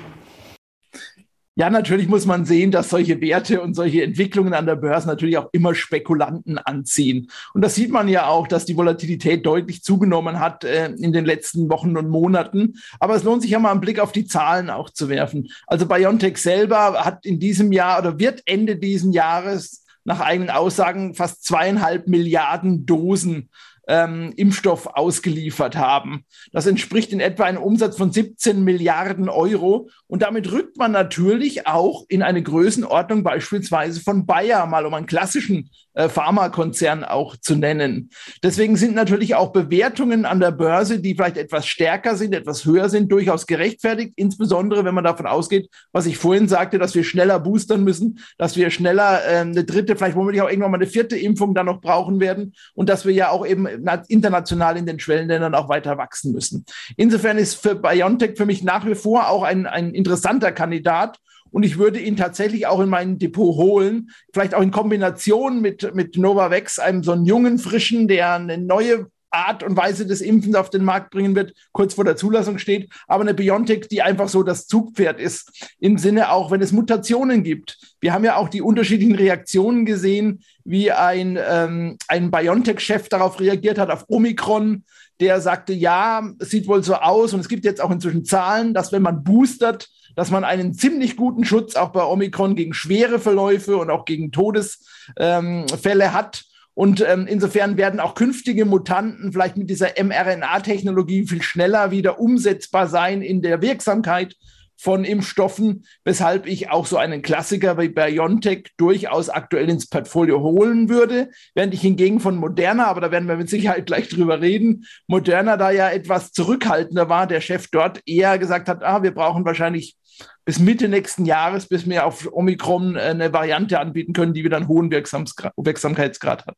Ja, 1.54 1.68
natürlich 1.68 2.08
muss 2.08 2.24
man 2.24 2.46
sehen, 2.46 2.70
dass 2.70 2.88
solche 2.88 3.20
Werte 3.20 3.60
und 3.60 3.74
solche 3.74 4.02
Entwicklungen 4.02 4.54
an 4.54 4.64
der 4.64 4.76
Börse 4.76 5.06
natürlich 5.06 5.36
auch 5.36 5.50
immer 5.52 5.74
Spekulanten 5.74 6.56
anziehen. 6.56 7.30
Und 7.52 7.62
das 7.62 7.74
sieht 7.74 7.90
man 7.90 8.08
ja 8.08 8.26
auch, 8.26 8.48
dass 8.48 8.64
die 8.64 8.74
Volatilität 8.74 9.44
deutlich 9.44 9.82
zugenommen 9.82 10.40
hat 10.40 10.64
äh, 10.64 10.86
in 10.92 11.12
den 11.12 11.26
letzten 11.26 11.68
Wochen 11.68 11.98
und 11.98 12.08
Monaten. 12.08 12.76
Aber 13.00 13.16
es 13.16 13.22
lohnt 13.22 13.42
sich 13.42 13.50
ja 13.50 13.58
mal 13.58 13.70
einen 13.70 13.82
Blick 13.82 14.00
auf 14.00 14.12
die 14.12 14.24
Zahlen 14.24 14.70
auch 14.70 14.88
zu 14.88 15.10
werfen. 15.10 15.50
Also 15.66 15.84
BioNTech 15.84 16.38
selber 16.38 17.04
hat 17.04 17.26
in 17.26 17.38
diesem 17.38 17.70
Jahr 17.70 17.98
oder 17.98 18.18
wird 18.18 18.40
Ende 18.46 18.76
diesen 18.76 19.12
Jahres 19.12 19.84
nach 20.04 20.20
eigenen 20.20 20.50
Aussagen 20.50 21.14
fast 21.14 21.44
zweieinhalb 21.44 22.08
Milliarden 22.08 22.86
Dosen 22.86 23.50
ähm, 23.88 24.32
Impfstoff 24.36 24.86
ausgeliefert 24.86 25.76
haben. 25.76 26.24
Das 26.52 26.66
entspricht 26.66 27.12
in 27.12 27.20
etwa 27.20 27.44
einem 27.44 27.62
Umsatz 27.62 27.96
von 27.96 28.12
17 28.12 28.62
Milliarden 28.62 29.28
Euro. 29.28 29.88
Und 30.06 30.22
damit 30.22 30.50
rückt 30.52 30.76
man 30.76 30.92
natürlich 30.92 31.66
auch 31.66 32.04
in 32.08 32.22
eine 32.22 32.42
Größenordnung 32.42 33.22
beispielsweise 33.22 34.00
von 34.00 34.26
Bayer, 34.26 34.66
mal 34.66 34.86
um 34.86 34.94
einen 34.94 35.06
klassischen 35.06 35.70
Pharmakonzern 35.94 37.04
auch 37.04 37.36
zu 37.36 37.54
nennen. 37.54 38.10
Deswegen 38.42 38.76
sind 38.76 38.94
natürlich 38.94 39.34
auch 39.34 39.52
Bewertungen 39.52 40.24
an 40.24 40.40
der 40.40 40.50
Börse, 40.50 41.00
die 41.00 41.14
vielleicht 41.14 41.36
etwas 41.36 41.66
stärker 41.66 42.16
sind, 42.16 42.34
etwas 42.34 42.64
höher 42.64 42.88
sind, 42.88 43.12
durchaus 43.12 43.46
gerechtfertigt. 43.46 44.12
Insbesondere, 44.16 44.84
wenn 44.84 44.94
man 44.94 45.04
davon 45.04 45.26
ausgeht, 45.26 45.68
was 45.92 46.06
ich 46.06 46.16
vorhin 46.16 46.48
sagte, 46.48 46.78
dass 46.78 46.94
wir 46.94 47.04
schneller 47.04 47.38
boostern 47.40 47.84
müssen, 47.84 48.20
dass 48.38 48.56
wir 48.56 48.70
schneller 48.70 49.20
äh, 49.26 49.40
eine 49.40 49.64
dritte, 49.64 49.96
vielleicht 49.96 50.16
womöglich 50.16 50.42
auch 50.42 50.48
irgendwann 50.48 50.70
mal 50.70 50.78
eine 50.78 50.86
vierte 50.86 51.16
Impfung 51.16 51.54
dann 51.54 51.66
noch 51.66 51.80
brauchen 51.80 52.20
werden 52.20 52.54
und 52.74 52.88
dass 52.88 53.04
wir 53.04 53.12
ja 53.12 53.30
auch 53.30 53.46
eben 53.46 53.66
international 54.08 54.76
in 54.76 54.86
den 54.86 54.98
Schwellenländern 54.98 55.54
auch 55.54 55.68
weiter 55.68 55.98
wachsen 55.98 56.32
müssen. 56.32 56.64
Insofern 56.96 57.38
ist 57.38 57.54
für 57.54 57.74
BioNTech 57.74 58.36
für 58.36 58.46
mich 58.46 58.62
nach 58.62 58.86
wie 58.86 58.94
vor 58.94 59.28
auch 59.28 59.42
ein, 59.42 59.66
ein 59.66 59.94
interessanter 59.94 60.52
Kandidat. 60.52 61.18
Und 61.52 61.62
ich 61.62 61.78
würde 61.78 62.00
ihn 62.00 62.16
tatsächlich 62.16 62.66
auch 62.66 62.80
in 62.80 62.88
mein 62.88 63.18
Depot 63.18 63.54
holen, 63.56 64.10
vielleicht 64.32 64.54
auch 64.54 64.62
in 64.62 64.70
Kombination 64.70 65.60
mit, 65.60 65.94
mit 65.94 66.16
Novavax, 66.16 66.78
einem 66.78 67.04
so 67.04 67.12
einen 67.12 67.26
jungen, 67.26 67.58
frischen, 67.58 68.08
der 68.08 68.34
eine 68.34 68.58
neue 68.58 69.06
Art 69.32 69.62
und 69.62 69.76
Weise 69.76 70.06
des 70.06 70.20
Impfens 70.20 70.54
auf 70.54 70.70
den 70.70 70.84
Markt 70.84 71.10
bringen 71.10 71.34
wird, 71.34 71.54
kurz 71.72 71.94
vor 71.94 72.04
der 72.04 72.16
Zulassung 72.16 72.58
steht, 72.58 72.90
aber 73.06 73.22
eine 73.22 73.34
Biontech, 73.34 73.88
die 73.88 74.02
einfach 74.02 74.28
so 74.28 74.42
das 74.42 74.66
Zugpferd 74.66 75.18
ist, 75.18 75.74
im 75.80 75.98
Sinne 75.98 76.30
auch, 76.30 76.50
wenn 76.50 76.60
es 76.60 76.72
Mutationen 76.72 77.42
gibt. 77.42 77.78
Wir 78.00 78.12
haben 78.12 78.24
ja 78.24 78.36
auch 78.36 78.48
die 78.48 78.62
unterschiedlichen 78.62 79.14
Reaktionen 79.14 79.86
gesehen, 79.86 80.42
wie 80.64 80.92
ein, 80.92 81.38
ähm, 81.42 81.96
ein 82.08 82.30
Biontech-Chef 82.30 83.08
darauf 83.08 83.40
reagiert 83.40 83.78
hat, 83.78 83.90
auf 83.90 84.04
Omikron, 84.08 84.84
der 85.20 85.40
sagte, 85.40 85.72
ja, 85.72 86.28
es 86.38 86.50
sieht 86.50 86.66
wohl 86.66 86.82
so 86.82 86.94
aus 86.94 87.32
und 87.32 87.40
es 87.40 87.48
gibt 87.48 87.64
jetzt 87.64 87.80
auch 87.80 87.90
inzwischen 87.90 88.24
Zahlen, 88.24 88.74
dass 88.74 88.92
wenn 88.92 89.02
man 89.02 89.24
boostert, 89.24 89.88
dass 90.14 90.30
man 90.30 90.44
einen 90.44 90.74
ziemlich 90.74 91.16
guten 91.16 91.44
Schutz 91.44 91.76
auch 91.76 91.90
bei 91.90 92.04
Omikron 92.04 92.54
gegen 92.54 92.74
schwere 92.74 93.18
Verläufe 93.18 93.76
und 93.76 93.90
auch 93.90 94.04
gegen 94.04 94.32
Todesfälle 94.32 96.04
ähm, 96.04 96.12
hat. 96.12 96.44
Und 96.74 97.04
ähm, 97.06 97.26
insofern 97.26 97.76
werden 97.76 98.00
auch 98.00 98.14
künftige 98.14 98.64
Mutanten 98.64 99.32
vielleicht 99.32 99.56
mit 99.56 99.68
dieser 99.68 99.90
mRNA-Technologie 100.02 101.26
viel 101.26 101.42
schneller 101.42 101.90
wieder 101.90 102.18
umsetzbar 102.18 102.86
sein 102.88 103.20
in 103.20 103.42
der 103.42 103.60
Wirksamkeit 103.60 104.36
von 104.82 105.04
Impfstoffen, 105.04 105.86
weshalb 106.04 106.46
ich 106.46 106.70
auch 106.70 106.86
so 106.86 106.96
einen 106.96 107.22
Klassiker 107.22 107.78
wie 107.78 107.88
BioNTech 107.88 108.72
durchaus 108.76 109.28
aktuell 109.28 109.70
ins 109.70 109.86
Portfolio 109.86 110.40
holen 110.40 110.88
würde, 110.88 111.30
während 111.54 111.72
ich 111.72 111.82
hingegen 111.82 112.18
von 112.18 112.34
Moderna, 112.36 112.88
aber 112.88 113.00
da 113.00 113.12
werden 113.12 113.28
wir 113.28 113.36
mit 113.36 113.48
Sicherheit 113.48 113.86
gleich 113.86 114.08
drüber 114.08 114.40
reden, 114.40 114.86
Moderna 115.06 115.56
da 115.56 115.70
ja 115.70 115.88
etwas 115.88 116.32
zurückhaltender 116.32 117.08
war, 117.08 117.28
der 117.28 117.40
Chef 117.40 117.68
dort 117.70 118.00
eher 118.06 118.38
gesagt 118.40 118.68
hat, 118.68 118.82
ah, 118.82 119.04
wir 119.04 119.14
brauchen 119.14 119.44
wahrscheinlich 119.44 119.96
bis 120.44 120.58
Mitte 120.58 120.88
nächsten 120.88 121.24
Jahres, 121.24 121.66
bis 121.66 121.88
wir 121.88 122.06
auf 122.06 122.28
Omikron 122.32 122.96
eine 122.96 123.32
Variante 123.32 123.78
anbieten 123.78 124.12
können, 124.12 124.34
die 124.34 124.44
wieder 124.44 124.56
einen 124.56 124.68
hohen 124.68 124.90
Wirksamkeitsgrad 124.90 126.46
hat. 126.46 126.56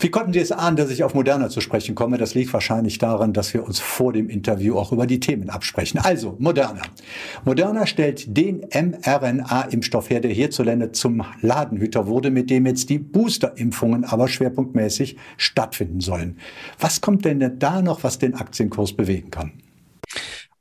Wie 0.00 0.10
konnten 0.10 0.32
Sie 0.32 0.40
es 0.40 0.50
ahnen, 0.50 0.76
dass 0.76 0.90
ich 0.90 1.04
auf 1.04 1.14
Moderna 1.14 1.48
zu 1.48 1.60
sprechen 1.60 1.94
komme? 1.94 2.18
Das 2.18 2.34
liegt 2.34 2.52
wahrscheinlich 2.52 2.98
daran, 2.98 3.32
dass 3.32 3.54
wir 3.54 3.64
uns 3.64 3.78
vor 3.78 4.12
dem 4.12 4.28
Interview 4.28 4.76
auch 4.76 4.92
über 4.92 5.06
die 5.06 5.20
Themen 5.20 5.50
absprechen. 5.50 6.00
Also, 6.00 6.34
Moderna. 6.40 6.82
Moderna 7.44 7.86
stellt 7.86 8.36
den 8.36 8.66
mRNA-Impfstoff 8.72 10.10
her, 10.10 10.20
der 10.20 10.32
hierzulande 10.32 10.90
zum 10.92 11.24
Ladenhüter 11.40 12.08
wurde, 12.08 12.30
mit 12.30 12.50
dem 12.50 12.66
jetzt 12.66 12.90
die 12.90 12.98
Booster-Impfungen 12.98 14.04
aber 14.04 14.26
schwerpunktmäßig 14.26 15.16
stattfinden 15.36 16.00
sollen. 16.00 16.38
Was 16.78 17.00
kommt 17.00 17.24
denn 17.24 17.58
da 17.58 17.80
noch, 17.80 18.02
was 18.02 18.18
den 18.18 18.34
Aktienkurs 18.34 18.94
bewegen 18.94 19.30
kann? 19.30 19.52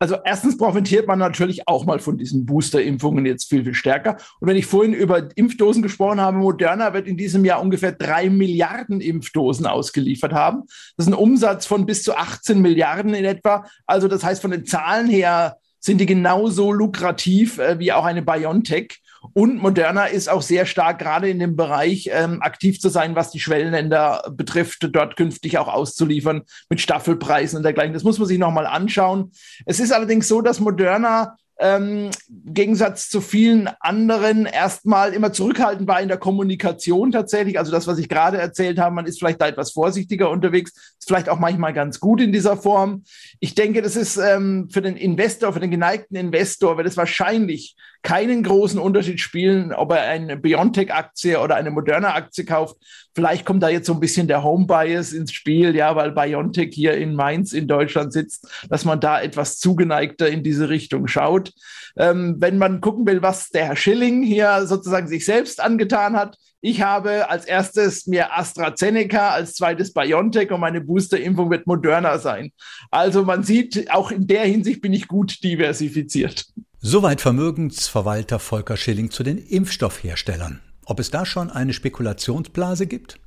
Also 0.03 0.17
erstens 0.25 0.57
profitiert 0.57 1.07
man 1.07 1.17
natürlich 1.17 1.65
auch 1.65 1.85
mal 1.85 1.97
von 1.97 2.17
diesen 2.17 2.45
Booster-Impfungen 2.45 3.25
jetzt 3.25 3.47
viel, 3.47 3.63
viel 3.63 3.73
stärker. 3.73 4.17
Und 4.41 4.49
wenn 4.49 4.57
ich 4.57 4.65
vorhin 4.65 4.91
über 4.91 5.29
Impfdosen 5.35 5.81
gesprochen 5.81 6.19
habe, 6.19 6.35
Moderna 6.35 6.93
wird 6.93 7.07
in 7.07 7.15
diesem 7.15 7.45
Jahr 7.45 7.61
ungefähr 7.61 7.93
drei 7.93 8.29
Milliarden 8.29 8.99
Impfdosen 8.99 9.65
ausgeliefert 9.65 10.33
haben. 10.33 10.63
Das 10.97 11.05
ist 11.05 11.07
ein 11.07 11.17
Umsatz 11.17 11.65
von 11.65 11.85
bis 11.85 12.03
zu 12.03 12.17
18 12.17 12.59
Milliarden 12.59 13.13
in 13.13 13.23
etwa. 13.23 13.63
Also 13.85 14.09
das 14.09 14.25
heißt, 14.25 14.41
von 14.41 14.51
den 14.51 14.65
Zahlen 14.65 15.07
her 15.07 15.55
sind 15.79 16.01
die 16.01 16.05
genauso 16.05 16.73
lukrativ 16.73 17.57
äh, 17.59 17.79
wie 17.79 17.93
auch 17.93 18.03
eine 18.03 18.23
BioNTech. 18.23 18.99
Und 19.31 19.61
Moderna 19.61 20.05
ist 20.05 20.29
auch 20.29 20.41
sehr 20.41 20.65
stark 20.65 20.99
gerade 20.99 21.29
in 21.29 21.39
dem 21.39 21.55
Bereich 21.55 22.09
ähm, 22.11 22.41
aktiv 22.41 22.79
zu 22.79 22.89
sein, 22.89 23.15
was 23.15 23.31
die 23.31 23.39
Schwellenländer 23.39 24.31
betrifft, 24.31 24.89
dort 24.91 25.15
künftig 25.15 25.57
auch 25.57 25.67
auszuliefern 25.67 26.41
mit 26.69 26.81
Staffelpreisen 26.81 27.57
und 27.57 27.63
dergleichen. 27.63 27.93
Das 27.93 28.03
muss 28.03 28.19
man 28.19 28.27
sich 28.27 28.37
nochmal 28.37 28.65
anschauen. 28.65 29.31
Es 29.65 29.79
ist 29.79 29.93
allerdings 29.93 30.27
so, 30.27 30.41
dass 30.41 30.59
Moderna 30.59 31.37
ähm, 31.59 32.09
im 32.29 32.53
Gegensatz 32.53 33.09
zu 33.09 33.21
vielen 33.21 33.69
anderen 33.79 34.45
erstmal 34.45 35.13
immer 35.13 35.31
zurückhaltend 35.31 35.87
war 35.87 36.01
in 36.01 36.07
der 36.07 36.17
Kommunikation 36.17 37.11
tatsächlich. 37.11 37.59
Also 37.59 37.71
das, 37.71 37.87
was 37.87 37.99
ich 37.99 38.09
gerade 38.09 38.37
erzählt 38.37 38.79
habe, 38.79 38.95
man 38.95 39.05
ist 39.05 39.19
vielleicht 39.19 39.41
da 39.41 39.47
etwas 39.47 39.71
vorsichtiger 39.71 40.29
unterwegs, 40.29 40.71
ist 40.71 41.07
vielleicht 41.07 41.29
auch 41.29 41.39
manchmal 41.39 41.73
ganz 41.73 41.99
gut 41.99 42.21
in 42.21 42.31
dieser 42.31 42.57
Form. 42.57 43.03
Ich 43.39 43.55
denke, 43.55 43.81
das 43.81 43.95
ist 43.95 44.17
ähm, 44.17 44.67
für 44.71 44.81
den 44.81 44.97
Investor, 44.97 45.53
für 45.53 45.59
den 45.59 45.71
geneigten 45.71 46.17
Investor, 46.17 46.77
wird 46.77 46.87
es 46.87 46.97
wahrscheinlich 46.97 47.75
keinen 48.03 48.43
großen 48.43 48.79
Unterschied 48.79 49.21
spielen, 49.21 49.73
ob 49.73 49.93
er 49.93 50.03
eine 50.03 50.35
Biontech-Aktie 50.35 51.39
oder 51.39 51.55
eine 51.55 51.71
moderne 51.71 52.13
Aktie 52.13 52.43
kauft. 52.43 52.75
Vielleicht 53.15 53.45
kommt 53.45 53.63
da 53.63 53.69
jetzt 53.69 53.87
so 53.87 53.93
ein 53.93 54.01
bisschen 54.01 54.27
der 54.27 54.43
Home-Bias 54.43 55.13
ins 55.13 55.31
Spiel, 55.31 55.73
ja, 55.75 55.95
weil 55.95 56.11
Biontech 56.11 56.73
hier 56.73 56.95
in 56.95 57.15
Mainz 57.15 57.53
in 57.53 57.67
Deutschland 57.67 58.11
sitzt, 58.11 58.47
dass 58.69 58.83
man 58.83 58.99
da 58.99 59.21
etwas 59.21 59.57
zugeneigter 59.57 60.27
in 60.27 60.43
diese 60.43 60.67
Richtung 60.67 61.07
schaut. 61.07 61.53
Ähm, 61.95 62.35
wenn 62.39 62.57
man 62.57 62.81
gucken 62.81 63.07
will, 63.07 63.21
was 63.21 63.49
der 63.49 63.67
Herr 63.67 63.75
Schilling 63.77 64.21
hier 64.21 64.65
sozusagen 64.65 65.07
sich 65.07 65.25
selbst 65.25 65.61
angetan 65.61 66.17
hat, 66.17 66.37
ich 66.59 66.81
habe 66.81 67.29
als 67.29 67.45
erstes 67.45 68.07
mir 68.07 68.37
AstraZeneca, 68.37 69.31
als 69.31 69.55
zweites 69.55 69.93
BioNTech 69.93 70.51
und 70.51 70.61
meine 70.61 70.81
Boosterimpfung 70.81 71.51
wird 71.51 71.67
Moderna 71.67 72.17
sein. 72.17 72.51
Also 72.89 73.23
man 73.23 73.43
sieht, 73.43 73.91
auch 73.91 74.11
in 74.11 74.27
der 74.27 74.45
Hinsicht 74.45 74.81
bin 74.81 74.93
ich 74.93 75.07
gut 75.07 75.43
diversifiziert. 75.43 76.45
Soweit 76.85 77.21
Vermögensverwalter 77.21 78.39
Volker 78.39 78.75
Schilling 78.75 79.09
zu 79.09 79.23
den 79.23 79.37
Impfstoffherstellern. 79.37 80.59
Ob 80.83 80.99
es 80.99 81.11
da 81.11 81.25
schon 81.25 81.49
eine 81.49 81.71
Spekulationsblase 81.71 82.87
gibt? 82.87 83.21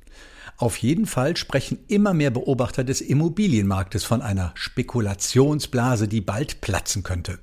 Auf 0.57 0.77
jeden 0.77 1.07
Fall 1.07 1.35
sprechen 1.35 1.79
immer 1.87 2.13
mehr 2.13 2.29
Beobachter 2.29 2.83
des 2.83 3.01
Immobilienmarktes 3.01 4.03
von 4.03 4.21
einer 4.21 4.51
Spekulationsblase, 4.53 6.07
die 6.07 6.21
bald 6.21 6.61
platzen 6.61 7.01
könnte. 7.01 7.39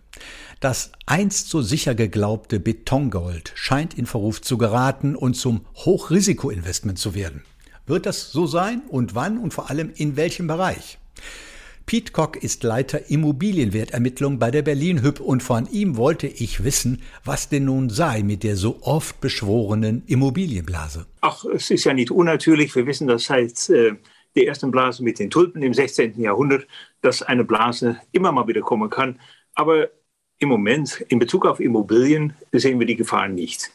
Das 0.61 0.93
einst 1.05 1.49
so 1.49 1.63
sicher 1.63 1.97
geglaubte 1.97 2.61
Betongold 2.61 3.51
scheint 3.57 3.95
in 3.95 4.07
Verruf 4.07 4.41
zu 4.41 4.57
geraten 4.57 5.17
und 5.17 5.35
zum 5.35 5.67
Hochrisikoinvestment 5.75 6.97
zu 6.97 7.17
werden. 7.17 7.43
Wird 7.89 8.07
das 8.07 8.31
so 8.31 8.47
sein 8.47 8.83
und 8.87 9.17
wann 9.17 9.37
und 9.37 9.53
vor 9.53 9.69
allem 9.69 9.91
in 9.97 10.15
welchem 10.15 10.47
Bereich? 10.47 10.99
Pete 11.87 12.13
Kock 12.13 12.43
ist 12.43 12.63
Leiter 12.63 13.11
Immobilienwertermittlung 13.11 14.39
bei 14.39 14.51
der 14.51 14.63
Berlin 14.63 15.03
Hüb 15.03 15.21
und 15.21 15.43
von 15.43 15.69
ihm 15.71 15.97
wollte 15.97 16.27
ich 16.27 16.65
wissen, 16.65 17.03
was 17.25 17.51
denn 17.51 17.67
nun 17.67 17.91
sei 17.91 18.23
mit 18.23 18.43
der 18.43 18.57
so 18.57 18.79
oft 18.81 19.21
beschworenen 19.21 20.03
Immobilienblase. 20.07 21.05
Ach, 21.21 21.45
es 21.45 21.71
ist 21.71 21.85
ja 21.85 21.93
nicht 21.93 22.11
unnatürlich. 22.11 22.75
Wir 22.75 22.87
wissen 22.87 23.07
das 23.07 23.25
seit 23.25 23.69
äh, 23.69 23.97
der 24.35 24.47
ersten 24.47 24.71
Blase 24.71 25.05
mit 25.05 25.19
den 25.19 25.29
Tulpen 25.29 25.63
im 25.63 25.75
16. 25.75 26.19
Jahrhundert, 26.21 26.67
dass 27.03 27.23
eine 27.23 27.45
Blase 27.45 27.99
immer 28.13 28.33
mal 28.33 28.49
wieder 28.49 28.63
kommen 28.63 28.89
kann. 28.89 29.21
Aber 29.55 29.91
im 30.39 30.49
Moment, 30.49 31.05
in 31.09 31.19
Bezug 31.19 31.45
auf 31.45 31.61
Immobilien, 31.61 32.33
sehen 32.53 32.79
wir 32.79 32.87
die 32.87 32.97
Gefahr 32.97 33.29
nicht. 33.29 33.71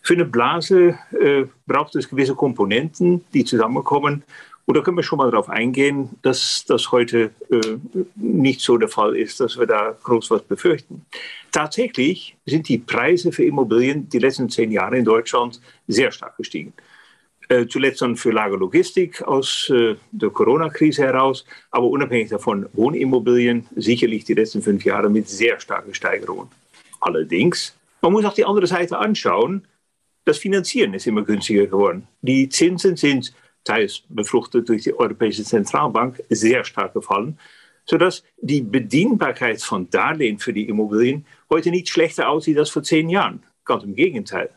Für 0.00 0.14
eine 0.14 0.24
Blase 0.24 0.98
äh, 1.12 1.44
braucht 1.66 1.94
es 1.94 2.08
gewisse 2.08 2.34
Komponenten, 2.34 3.24
die 3.32 3.44
zusammenkommen 3.44 4.22
und 4.66 4.76
da 4.76 4.80
können 4.80 4.96
wir 4.96 5.02
schon 5.02 5.18
mal 5.18 5.30
darauf 5.30 5.50
eingehen, 5.50 6.10
dass 6.22 6.64
das 6.66 6.90
heute 6.90 7.30
äh, 7.50 7.76
nicht 8.14 8.60
so 8.60 8.78
der 8.78 8.88
Fall 8.88 9.16
ist, 9.16 9.40
dass 9.40 9.58
wir 9.58 9.66
da 9.66 9.96
groß 10.02 10.30
was 10.30 10.42
befürchten. 10.42 11.04
Tatsächlich 11.52 12.36
sind 12.46 12.68
die 12.68 12.78
Preise 12.78 13.30
für 13.30 13.44
Immobilien 13.44 14.08
die 14.08 14.18
letzten 14.18 14.48
zehn 14.48 14.70
Jahre 14.70 14.96
in 14.96 15.04
Deutschland 15.04 15.60
sehr 15.86 16.10
stark 16.12 16.36
gestiegen. 16.38 16.72
Äh, 17.48 17.66
zuletzt 17.66 18.00
dann 18.00 18.16
für 18.16 18.30
Lagerlogistik 18.30 19.20
aus 19.22 19.68
äh, 19.68 19.96
der 20.12 20.30
Corona-Krise 20.30 21.02
heraus, 21.02 21.44
aber 21.70 21.86
unabhängig 21.86 22.30
davon 22.30 22.66
Wohnimmobilien 22.72 23.66
sicherlich 23.76 24.24
die 24.24 24.32
letzten 24.32 24.62
fünf 24.62 24.82
Jahre 24.84 25.10
mit 25.10 25.28
sehr 25.28 25.60
starken 25.60 25.92
Steigerungen. 25.92 26.48
Allerdings, 27.00 27.76
man 28.00 28.12
muss 28.12 28.24
auch 28.24 28.32
die 28.32 28.46
andere 28.46 28.66
Seite 28.66 28.96
anschauen. 28.96 29.66
Das 30.24 30.38
Finanzieren 30.38 30.94
ist 30.94 31.06
immer 31.06 31.20
günstiger 31.20 31.66
geworden. 31.66 32.08
Die 32.22 32.48
Zinsen 32.48 32.96
sind 32.96 33.34
teils 33.64 34.02
befruchtet 34.08 34.68
durch 34.68 34.82
die 34.82 34.94
Europäische 34.94 35.44
Zentralbank, 35.44 36.22
sehr 36.28 36.64
stark 36.64 36.94
gefallen, 36.94 37.38
sodass 37.86 38.22
die 38.40 38.60
Bedienbarkeit 38.60 39.60
von 39.60 39.90
Darlehen 39.90 40.38
für 40.38 40.52
die 40.52 40.68
Immobilien 40.68 41.26
heute 41.50 41.70
nicht 41.70 41.88
schlechter 41.88 42.28
aussieht 42.28 42.58
als 42.58 42.70
vor 42.70 42.82
zehn 42.82 43.08
Jahren. 43.08 43.42
Ganz 43.64 43.84
im 43.84 43.94
Gegenteil. 43.94 44.50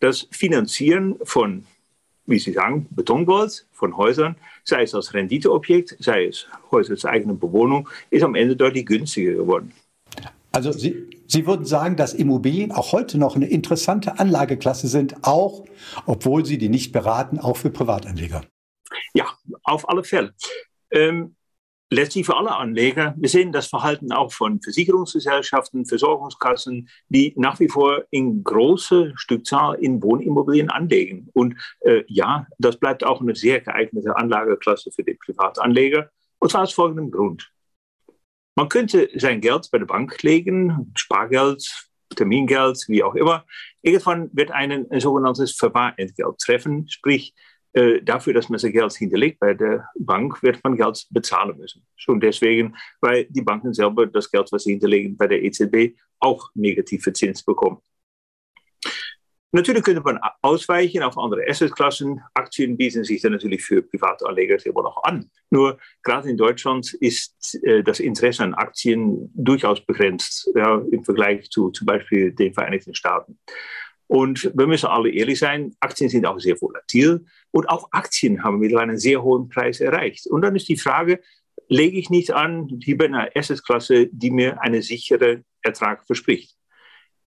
Das 0.00 0.28
Finanzieren 0.30 1.16
von, 1.22 1.64
wie 2.26 2.38
Sie 2.38 2.52
sagen, 2.52 2.86
Betongold, 2.90 3.66
von 3.72 3.96
Häusern, 3.96 4.36
sei 4.64 4.82
es 4.82 4.94
als 4.94 5.14
Renditeobjekt, 5.14 5.96
sei 6.00 6.26
es 6.26 6.46
Häuser 6.70 6.96
zur 6.96 7.10
eigenen 7.10 7.38
Bewohnung, 7.38 7.88
ist 8.10 8.22
am 8.22 8.34
Ende 8.34 8.56
deutlich 8.56 8.86
günstiger 8.86 9.32
geworden. 9.32 9.72
Also 10.52 10.72
Sie, 10.72 11.15
Sie 11.28 11.46
würden 11.46 11.64
sagen, 11.64 11.96
dass 11.96 12.14
Immobilien 12.14 12.72
auch 12.72 12.92
heute 12.92 13.18
noch 13.18 13.36
eine 13.36 13.48
interessante 13.48 14.18
Anlageklasse 14.18 14.88
sind, 14.88 15.16
auch 15.22 15.64
obwohl 16.06 16.44
Sie 16.44 16.58
die 16.58 16.68
nicht 16.68 16.92
beraten, 16.92 17.38
auch 17.38 17.56
für 17.56 17.70
Privatanleger. 17.70 18.42
Ja, 19.14 19.26
auf 19.64 19.88
alle 19.88 20.04
Fälle. 20.04 20.34
Ähm, 20.90 21.36
letztlich 21.90 22.26
für 22.26 22.36
alle 22.36 22.54
Anleger. 22.54 23.14
Wir 23.16 23.28
sehen 23.28 23.52
das 23.52 23.66
Verhalten 23.68 24.12
auch 24.12 24.32
von 24.32 24.60
Versicherungsgesellschaften, 24.60 25.86
Versorgungskassen, 25.86 26.88
die 27.08 27.32
nach 27.36 27.60
wie 27.60 27.68
vor 27.68 28.04
in 28.10 28.42
große 28.42 29.12
Stückzahl 29.16 29.76
in 29.76 30.02
Wohnimmobilien 30.02 30.70
anlegen. 30.70 31.28
Und 31.32 31.56
äh, 31.80 32.02
ja, 32.08 32.46
das 32.58 32.78
bleibt 32.78 33.04
auch 33.04 33.20
eine 33.20 33.34
sehr 33.34 33.60
geeignete 33.60 34.16
Anlageklasse 34.16 34.90
für 34.90 35.04
den 35.04 35.18
Privatanleger. 35.18 36.10
Und 36.38 36.50
zwar 36.50 36.62
aus 36.62 36.72
folgendem 36.72 37.10
Grund. 37.10 37.50
Man 38.56 38.70
könnte 38.70 39.10
sein 39.14 39.42
Geld 39.42 39.68
bei 39.70 39.78
der 39.78 39.84
Bank 39.86 40.22
legen, 40.22 40.90
Spargeld, 40.96 41.88
Termingeld, 42.14 42.84
wie 42.88 43.02
auch 43.02 43.14
immer. 43.14 43.44
Irgendwann 43.82 44.30
wird 44.32 44.50
einen 44.50 44.90
ein 44.90 45.00
sogenanntes 45.00 45.52
Verwahrentgelt 45.52 46.38
treffen, 46.38 46.88
sprich 46.88 47.34
äh, 47.74 48.00
dafür, 48.02 48.32
dass 48.32 48.48
man 48.48 48.58
sein 48.58 48.72
Geld 48.72 48.94
hinterlegt 48.94 49.40
bei 49.40 49.52
der 49.52 49.86
Bank, 49.98 50.42
wird 50.42 50.64
man 50.64 50.76
Geld 50.76 51.06
bezahlen 51.10 51.58
müssen. 51.58 51.86
Schon 51.96 52.18
deswegen, 52.18 52.74
weil 53.02 53.26
die 53.26 53.42
Banken 53.42 53.74
selber 53.74 54.06
das 54.06 54.30
Geld, 54.30 54.50
was 54.50 54.64
sie 54.64 54.70
hinterlegen 54.70 55.18
bei 55.18 55.26
der 55.26 55.42
EZB, 55.42 55.94
auch 56.18 56.48
negative 56.54 57.12
Zins 57.12 57.42
bekommen. 57.42 57.82
Natürlich 59.56 59.84
könnte 59.84 60.02
man 60.02 60.20
ausweichen 60.42 61.02
auf 61.02 61.16
andere 61.16 61.48
Assetklassen. 61.48 62.20
Aktien 62.34 62.76
bieten 62.76 63.04
sich 63.04 63.22
dann 63.22 63.32
natürlich 63.32 63.64
für 63.64 63.80
Privatanleger 63.80 64.58
immer 64.66 64.82
noch 64.82 65.02
an. 65.02 65.30
Nur 65.48 65.78
gerade 66.02 66.28
in 66.28 66.36
Deutschland 66.36 66.92
ist 66.92 67.58
äh, 67.62 67.82
das 67.82 67.98
Interesse 67.98 68.44
an 68.44 68.52
Aktien 68.52 69.30
durchaus 69.34 69.80
begrenzt 69.80 70.50
ja, 70.54 70.84
im 70.90 71.02
Vergleich 71.04 71.48
zu 71.48 71.70
zum 71.70 71.86
Beispiel 71.86 72.32
den 72.32 72.52
Vereinigten 72.52 72.94
Staaten. 72.94 73.38
Und 74.08 74.52
wir 74.54 74.66
müssen 74.66 74.88
alle 74.88 75.10
ehrlich 75.10 75.38
sein, 75.38 75.74
Aktien 75.80 76.10
sind 76.10 76.26
auch 76.26 76.38
sehr 76.38 76.60
volatil 76.60 77.24
und 77.50 77.70
auch 77.70 77.88
Aktien 77.92 78.44
haben 78.44 78.58
mittlerweile 78.58 78.90
einen 78.90 78.98
sehr 78.98 79.22
hohen 79.22 79.48
Preis 79.48 79.80
erreicht. 79.80 80.26
Und 80.26 80.42
dann 80.42 80.54
ist 80.54 80.68
die 80.68 80.76
Frage, 80.76 81.20
lege 81.68 81.96
ich 81.96 82.10
nicht 82.10 82.30
an, 82.30 82.78
hier 82.84 82.98
bei 82.98 83.06
einer 83.06 83.30
Assetklasse, 83.34 84.08
die 84.12 84.30
mir 84.30 84.60
einen 84.60 84.82
sicheren 84.82 85.46
Ertrag 85.62 86.04
verspricht? 86.04 86.56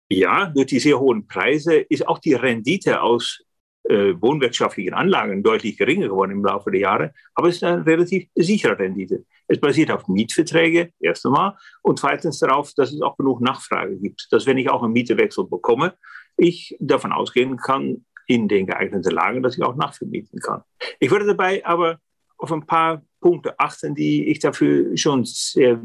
Ja, 0.10 0.48
durch 0.48 0.68
die 0.68 0.80
sehr 0.80 1.00
hohen 1.00 1.28
Preise 1.28 1.76
ist 1.76 2.08
auch 2.08 2.20
die 2.20 2.34
Rendite 2.34 3.02
aus 3.02 3.44
äh, 3.90 4.14
wohnwirtschaftlichen 4.20 4.94
Anlagen 4.94 5.44
deutlich 5.44 5.78
geringer 5.78 6.08
geworden 6.08 6.32
im 6.32 6.44
Laufe 6.44 6.72
der 6.72 6.80
Jahre, 6.80 7.14
aber 7.34 7.50
es 7.50 7.56
ist 7.58 7.64
eine 7.64 7.86
relativ 7.86 8.28
sichere 8.36 8.78
Rendite. 8.78 9.26
Es 9.48 9.60
basiert 9.60 9.92
auf 9.92 10.08
Mietverträge, 10.08 10.92
erst 11.00 11.26
einmal, 11.26 11.56
und 11.82 12.00
zweitens 12.00 12.40
darauf, 12.40 12.74
dass 12.76 12.92
es 12.92 13.02
auch 13.02 13.16
genug 13.18 13.42
Nachfrage 13.42 13.96
gibt. 13.98 14.28
Dass 14.32 14.46
wenn 14.46 14.58
ich 14.58 14.70
auch 14.70 14.84
einen 14.84 14.94
Mietewechsel 14.94 15.46
bekomme, 15.46 15.94
ich 16.38 16.76
davon 16.80 17.12
ausgehen 17.12 17.58
kann, 17.58 18.06
in 18.28 18.48
den 18.48 18.66
geeigneten 18.66 19.12
Lagen, 19.12 19.44
dass 19.44 19.58
ich 19.58 19.64
auch 19.64 19.76
nachvermieten 19.76 20.40
kann. 20.40 20.64
Ich 21.00 21.12
würde 21.12 21.28
dabei 21.28 21.64
aber 21.64 22.00
auf 22.38 22.52
ein 22.52 22.66
paar 22.66 23.04
Punkte 23.22 23.60
achten, 23.60 23.94
die 23.94 24.28
ich 24.28 24.40
dafür 24.40 24.98
schon 24.98 25.26
sehr, 25.26 25.80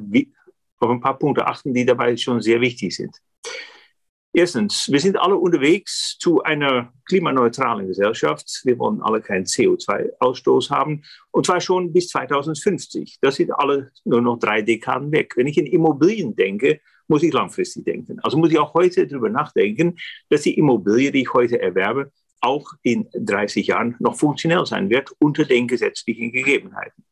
auf 0.78 0.90
ein 0.90 1.00
paar 1.00 1.18
Punkte 1.18 1.46
achten, 1.46 1.74
die 1.74 1.84
dabei 1.84 2.16
schon 2.16 2.40
sehr 2.40 2.60
wichtig 2.62 2.96
sind. 2.96 3.14
Erstens, 4.32 4.88
wir 4.90 5.00
sind 5.00 5.18
alle 5.18 5.36
unterwegs 5.36 6.16
zu 6.18 6.40
einer 6.42 6.92
klimaneutralen 7.08 7.88
Gesellschaft. 7.88 8.60
Wir 8.62 8.78
wollen 8.78 9.02
alle 9.02 9.20
keinen 9.20 9.44
CO2-Ausstoß 9.44 10.70
haben. 10.70 11.02
Und 11.32 11.46
zwar 11.46 11.60
schon 11.60 11.92
bis 11.92 12.08
2050. 12.10 13.18
Das 13.20 13.36
sind 13.36 13.50
alle 13.50 13.90
nur 14.04 14.20
noch 14.20 14.38
drei 14.38 14.62
Dekaden 14.62 15.10
weg. 15.10 15.32
Wenn 15.36 15.48
ich 15.48 15.58
in 15.58 15.66
Immobilien 15.66 16.36
denke, 16.36 16.80
muss 17.08 17.24
ich 17.24 17.32
langfristig 17.32 17.84
denken. 17.84 18.20
Also 18.20 18.38
muss 18.38 18.52
ich 18.52 18.58
auch 18.60 18.72
heute 18.74 19.08
darüber 19.08 19.30
nachdenken, 19.30 19.98
dass 20.28 20.42
die 20.42 20.56
Immobilie, 20.56 21.10
die 21.10 21.22
ich 21.22 21.34
heute 21.34 21.60
erwerbe, 21.60 22.12
auch 22.40 22.70
in 22.82 23.08
30 23.12 23.66
Jahren 23.66 23.96
noch 23.98 24.16
funktionell 24.16 24.64
sein 24.64 24.90
wird 24.90 25.10
unter 25.18 25.44
den 25.44 25.66
gesetzlichen 25.66 26.30
Gegebenheiten. 26.30 27.04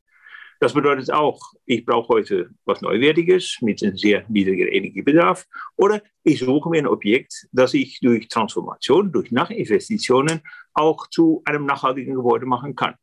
Das 0.60 0.74
bedeutet 0.74 1.10
auch, 1.12 1.40
ich 1.66 1.84
brauche 1.86 2.08
heute 2.08 2.50
was 2.64 2.80
Neuwertiges 2.80 3.58
mit 3.60 3.80
einem 3.82 3.96
sehr 3.96 4.24
niedrigen 4.28 4.66
Energiebedarf 4.66 5.46
oder 5.76 6.02
ich 6.24 6.40
suche 6.40 6.68
mir 6.68 6.78
ein 6.78 6.88
Objekt, 6.88 7.46
das 7.52 7.74
ich 7.74 8.00
durch 8.00 8.26
Transformation, 8.26 9.12
durch 9.12 9.30
Nachinvestitionen 9.30 10.40
auch 10.72 11.06
zu 11.08 11.42
einem 11.44 11.64
nachhaltigen 11.64 12.16
Gebäude 12.16 12.46
machen 12.46 12.74
kann. 12.74 12.96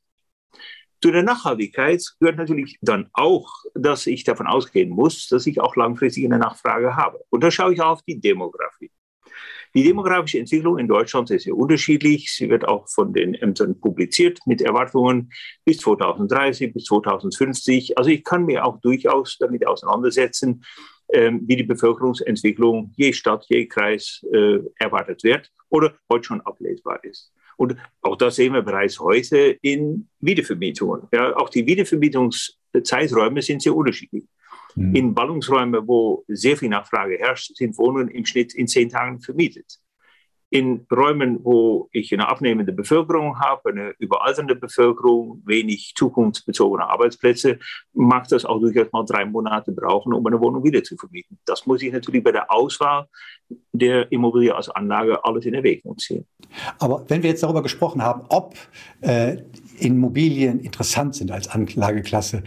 Zu 1.02 1.12
der 1.12 1.24
Nachhaltigkeit 1.24 2.04
gehört 2.20 2.38
natürlich 2.38 2.78
dann 2.82 3.10
auch, 3.14 3.50
dass 3.74 4.06
ich 4.08 4.24
davon 4.26 4.48
ausgehen 4.48 4.90
muss, 4.90 5.28
dass 5.28 5.48
ich 5.48 5.62
auch 5.62 5.78
langfristig 5.78 6.26
eine 6.26 6.40
Nachfrage 6.40 6.96
habe. 6.96 7.24
Und 7.30 7.44
da 7.44 7.52
schaue 7.52 7.74
ich 7.74 7.82
auf 7.82 8.02
die 8.04 8.20
Demografie. 8.20 8.92
Die 9.76 9.84
demografische 9.84 10.40
Entwicklung 10.40 10.78
in 10.78 10.88
Deutschland 10.88 11.30
ist 11.32 11.44
sehr 11.44 11.56
unterschiedlich. 11.56 12.34
Sie 12.34 12.50
wird 12.50 12.66
auch 12.66 12.88
von 12.88 13.12
den 13.12 13.34
Ämtern 13.34 13.78
publiziert 13.78 14.40
mit 14.46 14.62
Erwartungen 14.62 15.34
bis 15.66 15.80
2030, 15.80 16.74
bis 16.74 16.86
2050. 16.86 17.98
Also 17.98 18.10
ich 18.10 18.24
kann 18.24 18.46
mir 18.46 18.66
auch 18.66 18.80
durchaus 18.80 19.38
damit 19.38 19.68
auseinandersetzen, 19.68 20.64
ähm, 21.10 21.42
wie 21.46 21.58
die 21.58 21.64
Bevölkerungsentwicklung 21.64 22.94
je 22.96 23.12
Stadt, 23.12 23.46
je 23.50 23.68
Kreis 23.68 24.26
äh, 24.32 24.60
erwartet 24.80 25.26
wird 25.26 25.52
oder 25.68 25.94
heute 26.10 26.24
schon 26.24 26.40
ablesbar 26.40 27.04
ist. 27.04 27.34
Und 27.58 27.76
auch 28.02 28.16
das 28.16 28.38
sehen 28.38 28.54
wir 28.54 28.62
bereits 28.62 28.98
heute 29.02 29.58
in 29.62 30.08
Wiedervermietungen. 30.22 31.02
Ja, 31.14 31.36
auch 31.36 31.50
die 31.50 31.66
Wiedervermietungszeiträume 31.66 33.42
sind 33.42 33.62
sehr 33.62 33.76
unterschiedlich. 33.76 34.26
Mhm. 34.76 34.96
In 34.96 35.14
Ballungsräumen, 35.14 35.88
wo 35.88 36.24
sehr 36.28 36.58
viel 36.58 36.70
Nachfrage 36.70 37.18
herrscht, 37.18 37.56
sind 37.56 37.78
Wohnungen 37.78 38.10
im 38.10 38.26
Schnitt 38.26 38.54
in 38.54 38.68
zehn 38.68 38.90
Tagen 38.90 39.22
vermietet. 39.22 39.80
In 40.52 40.86
Räumen, 40.92 41.40
wo 41.44 41.90
ich 41.92 42.14
eine 42.14 42.30
abnehmende 42.30 42.72
Bevölkerung 42.72 43.40
habe, 43.40 43.72
eine 43.72 43.94
überalternde 43.98 44.56
Bevölkerung, 44.56 45.42
wenig 45.46 45.94
zukunftsbezogene 45.98 46.88
Arbeitsplätze, 46.88 47.58
mag 47.94 48.28
das 48.28 48.46
auch 48.46 48.60
durchaus 48.60 48.92
mal 48.92 49.04
drei 49.06 49.26
Monate 49.26 49.72
brauchen, 49.72 50.14
um 50.14 50.26
eine 50.28 50.40
Wohnung 50.40 50.64
wieder 50.64 50.84
zu 50.84 50.96
vermieten. 50.98 51.40
Das 51.46 51.66
muss 51.66 51.82
ich 51.82 51.92
natürlich 51.92 52.24
bei 52.24 52.32
der 52.32 52.52
Auswahl 52.52 53.08
der 53.74 54.12
Immobilie 54.12 54.56
als 54.56 54.70
Anlage 54.70 55.24
alles 55.26 55.46
in 55.46 55.56
Erwägung 55.56 55.98
ziehen. 55.98 56.26
Aber 56.80 57.04
wenn 57.10 57.24
wir 57.24 57.32
jetzt 57.32 57.44
darüber 57.44 57.64
gesprochen 57.64 58.02
haben, 58.04 58.22
ob 58.30 58.56
äh, 59.02 59.38
Immobilien 59.80 60.60
interessant 60.60 61.16
sind 61.16 61.32
als 61.32 61.50
Anlageklasse, 61.50 62.44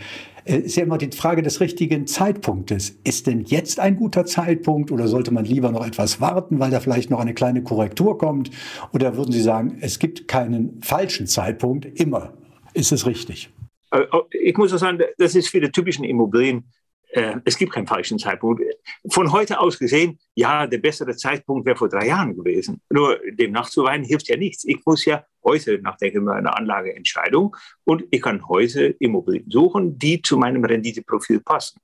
ist 0.56 0.76
ja 0.76 0.82
immer 0.82 0.98
die 0.98 1.10
Frage 1.10 1.42
des 1.42 1.60
richtigen 1.60 2.06
Zeitpunktes. 2.06 2.98
Ist 3.04 3.26
denn 3.26 3.44
jetzt 3.44 3.80
ein 3.80 3.96
guter 3.96 4.24
Zeitpunkt 4.24 4.90
oder 4.90 5.06
sollte 5.08 5.30
man 5.30 5.44
lieber 5.44 5.70
noch 5.70 5.86
etwas 5.86 6.20
warten, 6.20 6.58
weil 6.58 6.70
da 6.70 6.80
vielleicht 6.80 7.10
noch 7.10 7.20
eine 7.20 7.34
kleine 7.34 7.62
Korrektur 7.62 8.18
kommt? 8.18 8.50
Oder 8.92 9.16
würden 9.16 9.32
Sie 9.32 9.42
sagen, 9.42 9.78
es 9.80 9.98
gibt 9.98 10.28
keinen 10.28 10.80
falschen 10.82 11.26
Zeitpunkt, 11.26 11.84
immer 12.00 12.32
ist 12.74 12.92
es 12.92 13.06
richtig? 13.06 13.50
Äh, 13.90 14.04
oh, 14.12 14.22
ich 14.30 14.56
muss 14.56 14.72
auch 14.72 14.78
sagen, 14.78 15.00
das 15.18 15.34
ist 15.34 15.48
für 15.48 15.60
die 15.60 15.70
typischen 15.70 16.04
Immobilien 16.04 16.64
äh, 17.10 17.36
es 17.44 17.56
gibt 17.56 17.72
keinen 17.72 17.86
falschen 17.86 18.18
Zeitpunkt. 18.18 18.62
Von 19.10 19.32
heute 19.32 19.58
aus 19.60 19.78
gesehen, 19.78 20.18
ja, 20.34 20.66
der 20.66 20.78
bessere 20.78 21.16
Zeitpunkt 21.16 21.66
wäre 21.66 21.76
vor 21.76 21.88
drei 21.88 22.06
Jahren 22.06 22.36
gewesen. 22.36 22.80
Nur 22.90 23.18
dem 23.32 23.52
nachzuweinen 23.52 24.04
hilft 24.04 24.28
ja 24.28 24.36
nichts. 24.36 24.64
Ich 24.64 24.84
muss 24.84 25.04
ja 25.04 25.24
heute 25.44 25.78
nachdenken 25.80 26.18
über 26.18 26.34
eine 26.34 26.56
Anlageentscheidung 26.56 27.56
und 27.84 28.04
ich 28.10 28.22
kann 28.22 28.46
heute 28.48 28.86
Immobilien 28.98 29.50
suchen, 29.50 29.98
die 29.98 30.22
zu 30.22 30.36
meinem 30.36 30.64
Renditeprofil 30.64 31.40
passen. 31.40 31.80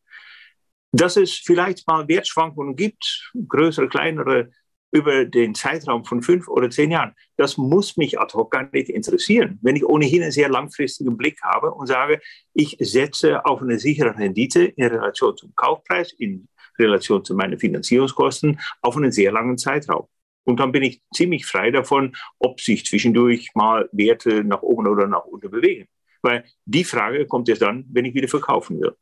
Dass 0.93 1.17
es 1.17 1.33
vielleicht 1.33 1.87
mal 1.89 2.07
Wertschwankungen 2.07 2.77
gibt, 2.77 3.33
größere, 3.49 3.89
kleinere, 3.89 4.51
über 4.95 5.25
den 5.25 5.57
Zeitraum 5.57 6.05
von 6.05 6.23
fünf 6.23 6.47
oder 6.47 6.71
zehn 6.71 6.93
Jahren. 6.93 7.15
Das 7.37 7.59
muss 7.59 7.97
mich 7.97 8.21
ad 8.21 8.33
hoc 8.33 8.53
gar 8.53 8.71
nicht 8.73 8.89
interessieren. 8.89 9.59
Wenn 9.61 9.75
ich 9.75 9.85
ohnehin 9.85 10.23
einen 10.23 10.31
sehr 10.31 10.49
langfristigen 10.49 11.17
Blick 11.17 11.43
habe 11.43 11.73
und 11.73 11.89
sage, 11.89 12.21
ich 12.53 12.77
setze 12.79 13.45
auf 13.45 13.61
eine 13.61 13.81
sichere 13.81 14.17
Rendite 14.17 14.63
in 14.63 14.87
Relation 14.87 15.37
zum 15.37 15.53
Kaufpreis, 15.57 16.13
in 16.13 16.49
Relation 16.79 17.25
zu 17.25 17.35
meinen 17.35 17.59
Finanzierungskosten 17.59 18.61
auf 18.83 18.97
einen 18.97 19.11
sehr 19.11 19.33
langen 19.33 19.59
Zeitraum. 19.59 20.07
Und 20.45 20.61
dann 20.61 20.73
bin 20.73 20.83
ich 20.83 21.03
ziemlich 21.15 21.47
frei 21.47 21.71
davon, 21.71 22.15
ob 22.39 22.61
sich 22.61 22.85
zwischendurch 22.85 23.51
mal 23.55 23.89
Werte 23.93 24.45
nach 24.45 24.63
oben 24.63 24.87
oder 24.87 25.07
nach 25.07 25.25
unten 25.25 25.51
bewegen. 25.51 25.89
Weil 26.23 26.45
die 26.65 26.85
Frage 26.85 27.27
kommt 27.27 27.49
erst 27.49 27.63
dann, 27.63 27.85
wenn 27.91 28.05
ich 28.05 28.15
wieder 28.15 28.29
verkaufen 28.29 28.81
will. 28.81 28.95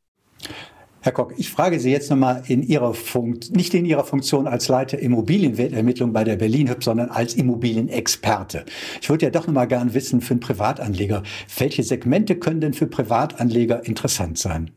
Herr 1.04 1.10
Kock, 1.10 1.34
ich 1.36 1.50
frage 1.50 1.80
Sie 1.80 1.90
jetzt 1.90 2.10
nochmal 2.10 2.44
in 2.46 2.62
Ihrer 2.62 2.94
Funktion, 2.94 3.56
nicht 3.56 3.74
in 3.74 3.84
Ihrer 3.84 4.04
Funktion 4.04 4.46
als 4.46 4.68
Leiter 4.68 5.00
Immobilienwertermittlung 5.00 6.12
bei 6.12 6.22
der 6.22 6.36
Berlin 6.36 6.70
Hüb, 6.70 6.84
sondern 6.84 7.08
als 7.08 7.34
Immobilienexperte. 7.34 8.64
Ich 9.00 9.10
würde 9.10 9.26
ja 9.26 9.30
doch 9.30 9.48
nochmal 9.48 9.66
gern 9.66 9.94
wissen 9.94 10.20
für 10.20 10.34
einen 10.34 10.40
Privatanleger, 10.40 11.24
welche 11.58 11.82
Segmente 11.82 12.36
können 12.38 12.60
denn 12.60 12.72
für 12.72 12.86
Privatanleger 12.86 13.84
interessant 13.84 14.38
sein? 14.38 14.70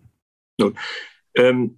Nun, 0.58 0.76
ähm, 1.36 1.76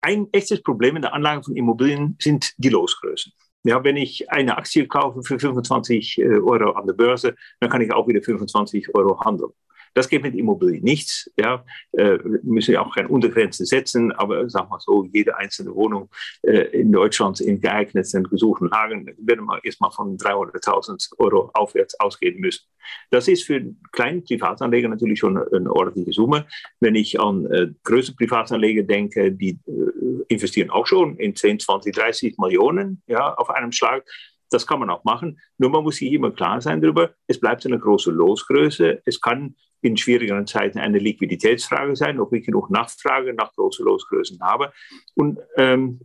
ein 0.00 0.28
echtes 0.32 0.62
Problem 0.62 0.96
in 0.96 1.02
der 1.02 1.12
Anlage 1.12 1.42
von 1.42 1.54
Immobilien 1.54 2.16
sind 2.20 2.54
die 2.56 2.70
Losgrößen. 2.70 3.30
Ja, 3.64 3.82
wenn 3.82 3.96
ich 3.96 4.30
eine 4.30 4.58
Aktie 4.58 4.86
kaufe 4.86 5.22
für 5.22 5.38
25 5.38 6.18
äh, 6.18 6.24
Euro 6.38 6.72
an 6.72 6.86
der 6.86 6.92
Börse, 6.92 7.34
dann 7.60 7.70
kann 7.70 7.80
ich 7.80 7.92
auch 7.92 8.06
wieder 8.06 8.22
25 8.22 8.94
Euro 8.94 9.18
handeln. 9.24 9.52
Das 9.94 10.08
geht 10.08 10.22
mit 10.22 10.34
Immobilien 10.34 10.82
nichts. 10.82 11.30
Ja, 11.38 11.64
äh, 11.92 12.18
müssen 12.42 12.72
ja 12.72 12.84
auch 12.84 12.94
keine 12.94 13.08
Untergrenze 13.08 13.64
setzen, 13.64 14.12
aber 14.12 14.50
sagen 14.50 14.68
wir 14.68 14.80
so, 14.80 15.08
jede 15.12 15.36
einzelne 15.36 15.74
Wohnung 15.74 16.10
äh, 16.42 16.80
in 16.80 16.92
Deutschland 16.92 17.40
in 17.40 17.60
geeigneten 17.60 18.24
gesuchten 18.24 18.68
Lagen 18.68 19.14
würde 19.16 19.42
man 19.42 19.60
erstmal 19.62 19.92
von 19.92 20.18
300.000 20.18 21.18
Euro 21.18 21.50
aufwärts 21.54 21.98
ausgehen 22.00 22.40
müssen. 22.40 22.64
Das 23.10 23.28
ist 23.28 23.44
für 23.44 23.62
kleine 23.92 24.22
Privatanleger 24.22 24.88
natürlich 24.88 25.18
schon 25.18 25.36
eine 25.36 25.72
ordentliche 25.72 26.12
Summe. 26.12 26.46
Wenn 26.80 26.94
ich 26.94 27.20
an 27.20 27.46
äh, 27.46 27.68
größere 27.84 28.16
Privatanleger 28.16 28.82
denke, 28.82 29.32
die 29.32 29.58
äh, 29.66 30.24
investieren 30.28 30.70
auch 30.70 30.86
schon 30.86 31.16
in 31.16 31.34
10, 31.34 31.60
20, 31.60 31.94
30 31.94 32.38
Millionen 32.38 33.02
ja, 33.06 33.34
auf 33.34 33.50
einem 33.50 33.72
Schlag. 33.72 34.04
Das 34.50 34.66
kann 34.66 34.78
man 34.78 34.90
auch 34.90 35.04
machen. 35.04 35.40
Nur 35.58 35.70
man 35.70 35.82
muss 35.82 35.96
sich 35.96 36.12
immer 36.12 36.30
klar 36.30 36.60
sein 36.60 36.80
darüber, 36.80 37.14
es 37.26 37.40
bleibt 37.40 37.66
eine 37.66 37.78
große 37.78 38.10
Losgröße. 38.10 39.02
Es 39.04 39.20
kann 39.20 39.56
in 39.80 39.96
schwierigeren 39.96 40.46
Zeiten 40.46 40.78
eine 40.78 40.98
Liquiditätsfrage 40.98 41.94
sein, 41.94 42.18
ob 42.18 42.32
ich 42.32 42.46
genug 42.46 42.70
Nachfrage 42.70 43.34
nach 43.34 43.52
großen 43.52 43.84
Losgrößen 43.84 44.40
habe. 44.40 44.72
Und 45.14 45.38
ähm, 45.56 46.00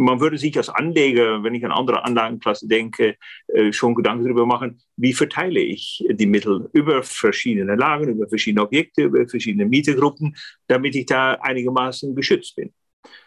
man 0.00 0.20
würde 0.20 0.38
sich 0.38 0.56
als 0.56 0.68
Anleger, 0.68 1.42
wenn 1.42 1.54
ich 1.54 1.64
an 1.64 1.72
andere 1.72 2.04
Anlagenklasse 2.04 2.66
denke, 2.66 3.16
äh, 3.48 3.72
schon 3.72 3.94
Gedanken 3.94 4.24
darüber 4.24 4.46
machen, 4.46 4.80
wie 4.96 5.12
verteile 5.12 5.60
ich 5.60 6.04
die 6.10 6.26
Mittel 6.26 6.68
über 6.72 7.02
verschiedene 7.02 7.76
Lagen, 7.76 8.08
über 8.08 8.28
verschiedene 8.28 8.62
Objekte, 8.62 9.04
über 9.04 9.26
verschiedene 9.28 9.66
Mietegruppen, 9.66 10.36
damit 10.66 10.96
ich 10.96 11.06
da 11.06 11.34
einigermaßen 11.34 12.14
geschützt 12.14 12.56
bin. 12.56 12.72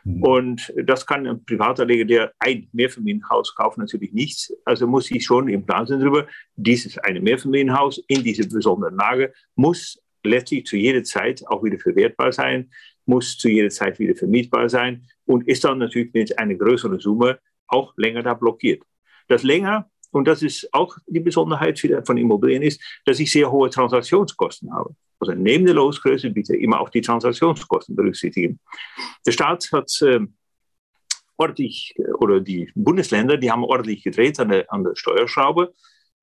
Mhm. 0.03 0.23
Und 0.23 0.73
das 0.83 1.05
kann 1.05 1.27
ein 1.27 1.45
Privatanleger, 1.45 2.05
der 2.05 2.33
ein 2.39 2.67
Mehrfamilienhaus 2.73 3.55
kauft, 3.55 3.77
natürlich 3.77 4.13
nicht. 4.13 4.51
Also 4.65 4.87
muss 4.87 5.09
ich 5.11 5.23
schon 5.23 5.49
im 5.49 5.65
Plan 5.65 5.85
sein 5.85 5.99
darüber, 5.99 6.27
dieses 6.55 6.97
eine 6.97 7.21
Mehrfamilienhaus 7.21 8.03
in 8.07 8.23
dieser 8.23 8.47
besonderen 8.47 8.95
Lage 8.95 9.33
muss 9.55 9.99
letztlich 10.25 10.65
zu 10.65 10.77
jeder 10.77 11.03
Zeit 11.03 11.45
auch 11.47 11.63
wieder 11.63 11.77
verwertbar 11.77 12.31
sein, 12.31 12.71
muss 13.05 13.37
zu 13.37 13.49
jeder 13.49 13.69
Zeit 13.69 13.99
wieder 13.99 14.15
vermietbar 14.15 14.69
sein 14.69 15.07
und 15.25 15.47
ist 15.47 15.63
dann 15.63 15.79
natürlich 15.79 16.13
mit 16.13 16.37
einer 16.37 16.55
größeren 16.55 16.99
Summe 16.99 17.39
auch 17.67 17.93
länger 17.97 18.23
da 18.23 18.33
blockiert. 18.33 18.83
Das 19.27 19.43
länger, 19.43 19.89
und 20.11 20.27
das 20.27 20.41
ist 20.41 20.73
auch 20.73 20.97
die 21.07 21.19
Besonderheit 21.19 21.79
von 22.05 22.17
Immobilien, 22.17 22.61
ist, 22.61 22.81
dass 23.05 23.19
ich 23.19 23.31
sehr 23.31 23.51
hohe 23.51 23.69
Transaktionskosten 23.69 24.73
habe. 24.73 24.95
Also 25.19 25.33
neben 25.33 25.65
der 25.65 25.75
Losgröße 25.75 26.29
bitte 26.29 26.55
immer 26.55 26.81
auch 26.81 26.89
die 26.89 27.01
Transaktionskosten 27.01 27.95
berücksichtigen. 27.95 28.59
Der 29.25 29.31
Staat 29.31 29.69
hat 29.71 29.89
äh, 30.01 30.19
ordentlich, 31.37 31.95
oder 32.19 32.39
die 32.39 32.71
Bundesländer, 32.75 33.37
die 33.37 33.51
haben 33.51 33.63
ordentlich 33.63 34.03
gedreht 34.03 34.39
an 34.39 34.49
der, 34.49 34.71
an 34.71 34.83
der 34.83 34.95
Steuerschraube. 34.95 35.73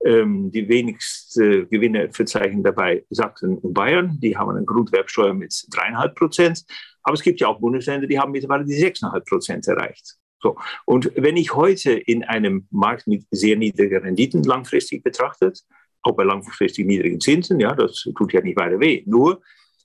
Ähm, 0.05 0.51
die 0.51 0.67
wenigsten 0.67 1.69
Gewinne 1.69 2.11
verzeichnen 2.11 2.63
dabei 2.63 3.05
Sachsen 3.09 3.57
und 3.57 3.73
Bayern. 3.73 4.19
Die 4.19 4.37
haben 4.37 4.49
eine 4.49 4.65
Grundwerbsteuer 4.65 5.33
mit 5.33 5.53
dreieinhalb 5.69 6.15
Prozent. 6.15 6.65
Aber 7.03 7.13
es 7.13 7.21
gibt 7.21 7.39
ja 7.39 7.47
auch 7.47 7.59
Bundesländer, 7.59 8.07
die 8.07 8.19
haben 8.19 8.31
mittlerweile 8.31 8.65
die 8.65 8.75
6,5 8.75 9.29
Prozent 9.29 9.67
erreicht. 9.67 10.15
So. 10.39 10.57
Und 10.85 11.11
wenn 11.15 11.37
ich 11.37 11.53
heute 11.53 11.91
in 11.91 12.23
einem 12.23 12.67
Markt 12.71 13.07
mit 13.07 13.25
sehr 13.31 13.55
niedrigen 13.55 14.01
Renditen 14.01 14.43
langfristig 14.43 15.03
betrachtet, 15.03 15.61
auch 16.01 16.15
bei 16.15 16.23
langfristig 16.23 16.87
niedrigen 16.87 17.19
Zinsen, 17.19 17.59
ja, 17.59 17.75
das 17.75 18.07
tut 18.17 18.33
ja 18.33 18.41
nicht 18.41 18.57
weiter 18.57 18.79
weh. 18.79 19.03
Nur, 19.05 19.41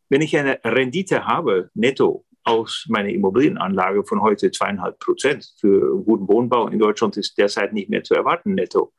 wenn 0.09 0.23
ich 0.23 0.37
eine 0.37 0.59
Rendite 0.65 1.27
habe, 1.27 1.71
netto, 1.75 2.25
aus 2.47 2.87
meiner 2.89 3.09
Immobilienanlage 3.09 4.05
von 4.05 4.23
heute 4.23 4.53
zweieinhalb 4.53 5.01
Prozent. 5.01 5.53
Für 5.59 6.01
guten 6.05 6.29
Wohnbau 6.29 6.69
in 6.69 6.79
Deutschland 6.79 7.17
ist 7.17 7.37
derzeit 7.37 7.73
nicht 7.73 7.91
mehr 7.91 8.05
zu 8.05 8.15
erwarten 8.15 8.55
netto. 8.55 8.93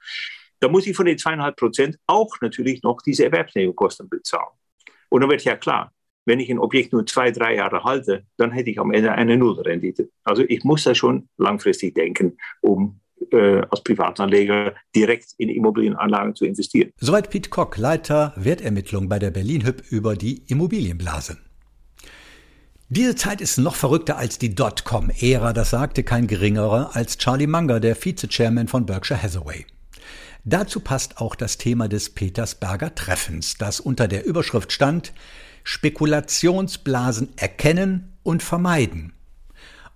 Da 0.59 0.69
muss 0.69 0.87
ich 0.87 0.95
von 0.95 1.05
den 1.05 1.17
zweieinhalb 1.17 1.55
Prozent 1.55 1.97
auch 2.07 2.33
natürlich 2.41 2.83
noch 2.83 3.01
diese 3.01 3.25
Erwerbsnebenkosten 3.25 4.09
bezahlen. 4.09 4.53
Und 5.09 5.21
dann 5.21 5.29
wird 5.29 5.43
ja 5.43 5.55
klar, 5.55 5.91
wenn 6.25 6.39
ich 6.39 6.49
ein 6.49 6.59
Objekt 6.59 6.91
nur 6.91 7.05
zwei, 7.05 7.31
drei 7.31 7.55
Jahre 7.55 7.83
halte, 7.83 8.25
dann 8.37 8.51
hätte 8.51 8.69
ich 8.69 8.79
am 8.79 8.91
Ende 8.91 9.13
eine 9.13 9.37
Nullrendite. 9.37 10.09
Also 10.23 10.43
ich 10.47 10.63
muss 10.63 10.83
da 10.83 10.93
schon 10.93 11.29
langfristig 11.37 11.95
denken, 11.95 12.37
um 12.61 12.99
äh, 13.31 13.61
als 13.69 13.81
Privatanleger 13.81 14.75
direkt 14.95 15.33
in 15.37 15.49
Immobilienanlagen 15.49 16.35
zu 16.35 16.45
investieren. 16.45 16.91
Soweit 16.97 17.29
Pete 17.29 17.49
Kock, 17.49 17.77
Leiter 17.77 18.33
Wertermittlung 18.35 19.07
bei 19.07 19.19
der 19.19 19.31
Berlin 19.31 19.65
Hüb 19.65 19.83
über 19.89 20.15
die 20.15 20.43
Immobilienblase. 20.47 21.37
Diese 22.89 23.15
Zeit 23.15 23.41
ist 23.41 23.57
noch 23.57 23.75
verrückter 23.75 24.17
als 24.17 24.37
die 24.37 24.55
Dotcom-Ära, 24.55 25.51
das 25.51 25.71
sagte 25.71 26.03
kein 26.03 26.27
geringerer 26.27 26.91
als 26.93 27.17
Charlie 27.17 27.47
Munger, 27.47 27.81
der 27.81 27.95
Vize-Chairman 27.95 28.69
von 28.69 28.85
Berkshire 28.85 29.21
Hathaway. 29.21 29.65
Dazu 30.49 30.79
passt 30.79 31.17
auch 31.17 31.35
das 31.35 31.57
Thema 31.57 31.89
des 31.89 32.09
Petersberger 32.09 32.95
Treffens, 32.95 33.55
das 33.57 33.81
unter 33.81 34.07
der 34.07 34.25
Überschrift 34.25 34.71
stand 34.71 35.11
Spekulationsblasen 35.65 37.33
erkennen 37.35 38.13
und 38.23 38.41
vermeiden. 38.41 39.11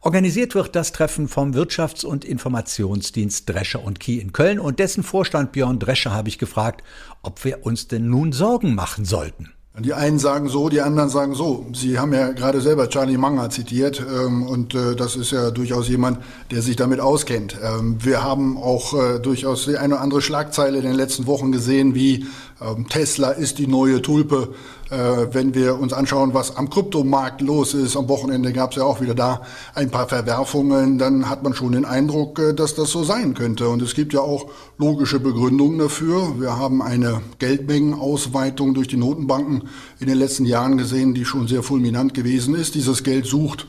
Organisiert 0.02 0.54
wird 0.54 0.76
das 0.76 0.92
Treffen 0.92 1.30
vom 1.30 1.54
Wirtschafts- 1.54 2.04
und 2.04 2.26
Informationsdienst 2.26 3.48
Drescher 3.48 3.82
und 3.82 4.02
Kiel 4.02 4.20
in 4.20 4.34
Köln 4.34 4.60
und 4.60 4.80
dessen 4.80 5.04
Vorstand 5.04 5.54
Björn 5.54 5.80
Drescher 5.80 6.12
habe 6.12 6.28
ich 6.28 6.38
gefragt, 6.38 6.84
ob 7.22 7.46
wir 7.46 7.66
uns 7.66 7.88
denn 7.88 8.10
nun 8.10 8.34
Sorgen 8.34 8.76
machen 8.76 9.06
sollten. 9.06 9.54
Die 9.79 9.93
einen 9.93 10.19
sagen 10.19 10.49
so, 10.49 10.67
die 10.67 10.81
anderen 10.81 11.10
sagen 11.10 11.34
so. 11.34 11.65
Sie 11.73 11.97
haben 11.97 12.12
ja 12.12 12.34
gerade 12.34 12.60
selber 12.60 12.89
Charlie 12.89 13.15
Munger 13.15 13.49
zitiert 13.49 14.01
ähm, 14.01 14.45
und 14.45 14.75
äh, 14.75 14.97
das 14.97 15.15
ist 15.15 15.31
ja 15.31 15.49
durchaus 15.49 15.88
jemand, 15.88 16.19
der 16.51 16.62
sich 16.62 16.75
damit 16.75 16.99
auskennt. 16.99 17.57
Ähm, 17.63 17.95
wir 18.03 18.21
haben 18.21 18.57
auch 18.57 18.93
äh, 18.93 19.19
durchaus 19.19 19.63
die 19.63 19.77
eine 19.77 19.93
oder 19.93 20.03
andere 20.03 20.21
Schlagzeile 20.21 20.77
in 20.77 20.84
den 20.84 20.95
letzten 20.95 21.25
Wochen 21.25 21.53
gesehen, 21.53 21.95
wie 21.95 22.25
ähm, 22.62 22.89
Tesla 22.89 23.31
ist 23.31 23.60
die 23.60 23.67
neue 23.67 24.01
Tulpe. 24.01 24.53
Äh, 24.91 25.34
wenn 25.34 25.56
wir 25.56 25.80
uns 25.80 25.93
anschauen, 25.93 26.34
was 26.34 26.58
am 26.58 26.69
Kryptomarkt 26.69 27.39
los 27.39 27.73
ist, 27.73 27.95
am 27.95 28.10
Wochenende 28.10 28.51
gab 28.51 28.71
es 28.71 28.75
ja 28.75 28.84
auch 28.84 28.99
wieder 28.99 29.15
da 29.15 29.41
ein 29.73 29.89
paar 29.89 30.10
Verwerfungen, 30.10 30.97
dann 30.97 31.30
hat 31.30 31.43
man 31.43 31.54
schon 31.54 31.71
den 31.71 31.86
Eindruck, 31.86 32.39
äh, 32.39 32.54
dass 32.54 32.75
das 32.75 32.89
so 32.91 33.01
sein 33.06 33.34
könnte. 33.34 33.69
Und 33.69 33.82
es 33.82 33.93
gibt 33.93 34.12
ja 34.12 34.19
auch 34.19 34.47
logische 34.77 35.21
Begründungen 35.21 35.80
dafür. 35.80 36.41
Wir 36.41 36.58
haben 36.58 36.82
eine 36.82 37.21
Geldmengenausweitung 37.39 38.73
durch 38.73 38.89
die 38.89 38.97
Notenbanken 38.97 39.69
in 40.01 40.08
den 40.08 40.17
letzten 40.17 40.43
Jahren 40.43 40.77
gesehen, 40.77 41.13
die 41.13 41.23
schon 41.23 41.47
sehr 41.47 41.63
fulminant 41.63 42.13
gewesen 42.13 42.54
ist. 42.54 42.75
Dieses 42.75 43.04
Geld 43.04 43.25
sucht 43.25 43.67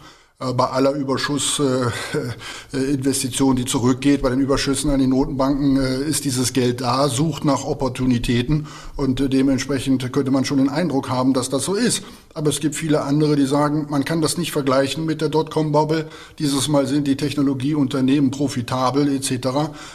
bei 0.53 0.67
aller 0.67 0.93
Überschussinvestition, 0.93 3.57
die 3.57 3.65
zurückgeht, 3.65 4.23
bei 4.23 4.31
den 4.31 4.41
Überschüssen 4.41 4.91
an 4.91 4.99
die 4.99 5.07
Notenbanken, 5.07 5.77
äh, 5.77 6.03
ist 6.03 6.25
dieses 6.25 6.53
Geld 6.53 6.81
da, 6.81 7.09
sucht 7.09 7.45
nach 7.45 7.65
Opportunitäten 7.65 8.67
und 8.97 9.21
äh, 9.21 9.29
dementsprechend 9.29 10.13
könnte 10.13 10.31
man 10.31 10.45
schon 10.45 10.59
den 10.59 10.69
Eindruck 10.69 11.09
haben, 11.09 11.33
dass 11.33 11.51
das 11.51 11.65
so 11.65 11.75
ist. 11.75 12.03
Aber 12.35 12.49
es 12.49 12.61
gibt 12.61 12.75
viele 12.75 13.03
andere, 13.03 13.37
die 13.37 13.45
sagen, 13.45 13.87
man 13.91 14.05
kann 14.05 14.23
das 14.23 14.39
nicht 14.39 14.53
vergleichen 14.53 15.05
mit 15.05 15.21
der 15.21 15.29
Dotcom-Bubble. 15.29 16.07
Dieses 16.39 16.67
Mal 16.69 16.87
sind 16.87 17.07
die 17.07 17.17
Technologieunternehmen 17.17 18.31
profitabel 18.31 19.15
etc. 19.15 19.49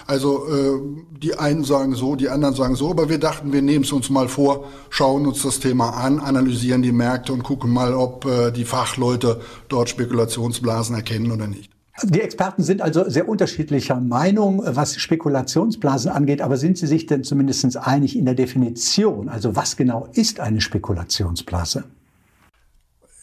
Also 0.05 0.47
äh, 0.47 0.79
die 1.17 1.35
einen 1.35 1.63
sagen 1.63 1.95
so, 1.95 2.15
die 2.15 2.29
anderen 2.29 2.53
sagen 2.53 2.75
so. 2.75 2.91
Aber 2.91 3.09
wir 3.09 3.17
dachten, 3.17 3.53
wir 3.53 3.63
nehmen 3.63 3.85
es 3.85 3.91
uns 3.91 4.11
mal 4.11 4.27
vor, 4.27 4.65
schauen 4.89 5.25
uns 5.25 5.41
das 5.41 5.59
Thema 5.59 5.91
an, 5.91 6.19
analysieren 6.19 6.83
die 6.83 6.91
Märkte 6.91 7.33
und 7.33 7.43
gucken 7.43 7.73
mal, 7.73 7.93
ob 7.93 8.25
äh, 8.25 8.51
die 8.51 8.65
Fachleute 8.65 9.41
dort 9.67 9.89
Spekulationsblasen 10.37 10.95
erkennen 10.95 11.31
oder 11.31 11.47
nicht. 11.47 11.71
Die 12.03 12.21
Experten 12.21 12.61
sind 12.61 12.83
also 12.83 13.09
sehr 13.09 13.27
unterschiedlicher 13.27 13.99
Meinung, 13.99 14.61
was 14.63 14.97
Spekulationsblasen 14.97 16.11
angeht, 16.11 16.41
aber 16.41 16.57
sind 16.57 16.77
sie 16.77 16.85
sich 16.85 17.07
denn 17.07 17.23
zumindest 17.23 17.75
einig 17.75 18.15
in 18.15 18.25
der 18.25 18.35
Definition? 18.35 19.29
Also 19.29 19.55
was 19.55 19.77
genau 19.77 20.07
ist 20.13 20.39
eine 20.39 20.61
Spekulationsblase? 20.61 21.85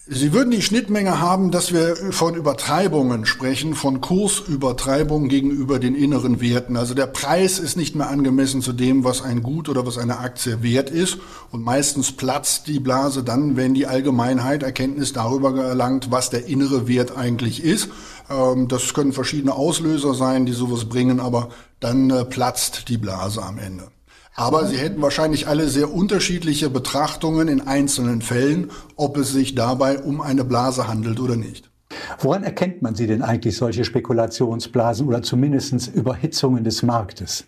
Sie 0.06 0.34
würden 0.34 0.50
die 0.50 0.60
Schnittmenge 0.60 1.18
haben, 1.18 1.50
dass 1.50 1.72
wir 1.72 1.96
von 2.12 2.34
Übertreibungen 2.34 3.24
sprechen, 3.24 3.74
von 3.74 4.02
Kursübertreibungen 4.02 5.30
gegenüber 5.30 5.78
den 5.78 5.94
inneren 5.94 6.42
Werten. 6.42 6.76
Also 6.76 6.92
der 6.92 7.06
Preis 7.06 7.58
ist 7.58 7.78
nicht 7.78 7.94
mehr 7.94 8.10
angemessen 8.10 8.60
zu 8.60 8.74
dem, 8.74 9.02
was 9.04 9.22
ein 9.22 9.42
Gut 9.42 9.70
oder 9.70 9.86
was 9.86 9.96
eine 9.96 10.18
Aktie 10.18 10.62
wert 10.62 10.90
ist. 10.90 11.16
Und 11.50 11.64
meistens 11.64 12.12
platzt 12.12 12.66
die 12.66 12.80
Blase 12.80 13.24
dann, 13.24 13.56
wenn 13.56 13.72
die 13.72 13.86
Allgemeinheit 13.86 14.62
Erkenntnis 14.62 15.14
darüber 15.14 15.56
erlangt, 15.64 16.10
was 16.10 16.28
der 16.28 16.48
innere 16.48 16.86
Wert 16.86 17.16
eigentlich 17.16 17.64
ist. 17.64 17.88
Ähm, 18.28 18.68
das 18.68 18.92
können 18.92 19.14
verschiedene 19.14 19.54
Auslöser 19.54 20.12
sein, 20.12 20.44
die 20.44 20.52
sowas 20.52 20.84
bringen, 20.84 21.18
aber 21.18 21.48
dann 21.80 22.10
äh, 22.10 22.26
platzt 22.26 22.90
die 22.90 22.98
Blase 22.98 23.42
am 23.42 23.56
Ende. 23.56 23.93
Aber 24.34 24.66
sie 24.66 24.76
hätten 24.76 25.00
wahrscheinlich 25.00 25.46
alle 25.46 25.68
sehr 25.68 25.92
unterschiedliche 25.92 26.68
Betrachtungen 26.68 27.46
in 27.46 27.60
einzelnen 27.60 28.20
Fällen, 28.20 28.70
ob 28.96 29.16
es 29.16 29.30
sich 29.30 29.54
dabei 29.54 30.00
um 30.00 30.20
eine 30.20 30.44
Blase 30.44 30.88
handelt 30.88 31.20
oder 31.20 31.36
nicht. 31.36 31.70
Woran 32.18 32.42
erkennt 32.42 32.82
man 32.82 32.96
sie 32.96 33.06
denn 33.06 33.22
eigentlich, 33.22 33.56
solche 33.56 33.84
Spekulationsblasen 33.84 35.06
oder 35.06 35.22
zumindest 35.22 35.94
Überhitzungen 35.94 36.64
des 36.64 36.82
Marktes? 36.82 37.44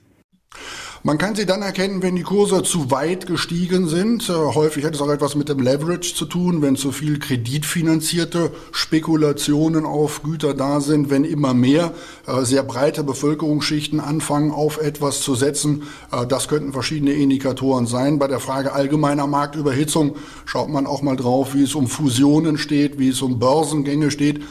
Man 1.07 1.19
kann 1.19 1.37
sie 1.37 1.47
dann 1.47 1.63
erkennen, 1.63 2.03
wenn 2.03 2.17
die 2.17 2.25
Kurse 2.25 2.65
zu 2.65 2.91
weit 2.91 3.29
gestiegen 3.29 3.87
sind. 3.87 4.29
Äh, 4.29 4.33
häufig 4.33 4.85
hat 4.85 4.97
es 4.97 5.01
auch 5.01 5.09
etwas 5.09 5.37
mit 5.37 5.49
dem 5.49 5.61
Leverage 5.61 6.17
zu 6.17 6.25
tun, 6.25 6.63
wenn 6.63 6.75
zu 6.75 6.91
viel 6.91 7.21
kreditfinanzierte 7.21 8.51
Spekulationen 8.73 9.87
auf 9.87 10.25
Güter 10.25 10.53
da 10.53 10.81
sind, 10.81 11.09
wenn 11.09 11.23
immer 11.23 11.55
mehr 11.55 11.95
äh, 12.27 12.43
sehr 12.43 12.65
breite 12.65 13.05
Bevölkerungsschichten 13.05 14.01
anfangen, 14.01 14.51
auf 14.51 14.79
etwas 14.79 15.21
zu 15.21 15.37
setzen. 15.37 15.85
Äh, 16.11 16.27
das 16.27 16.49
könnten 16.49 16.73
verschiedene 16.73 17.13
Indikatoren 17.13 17.87
sein. 17.87 18.19
Bei 18.19 18.27
der 18.27 18.41
Frage 18.41 18.73
allgemeiner 18.73 19.29
Marktüberhitzung 19.29 20.17
schaut 20.45 20.71
man 20.71 20.89
auch 20.89 21.03
mal 21.03 21.15
drauf, 21.15 21.55
wie 21.55 21.63
es 21.63 21.77
um 21.77 21.87
Fusionen 21.87 22.59
steht, 22.59 22.99
wie 22.99 23.11
es 23.11 23.23
um 23.23 23.39
Börsengänge 23.39 24.11
steht. 24.11 24.43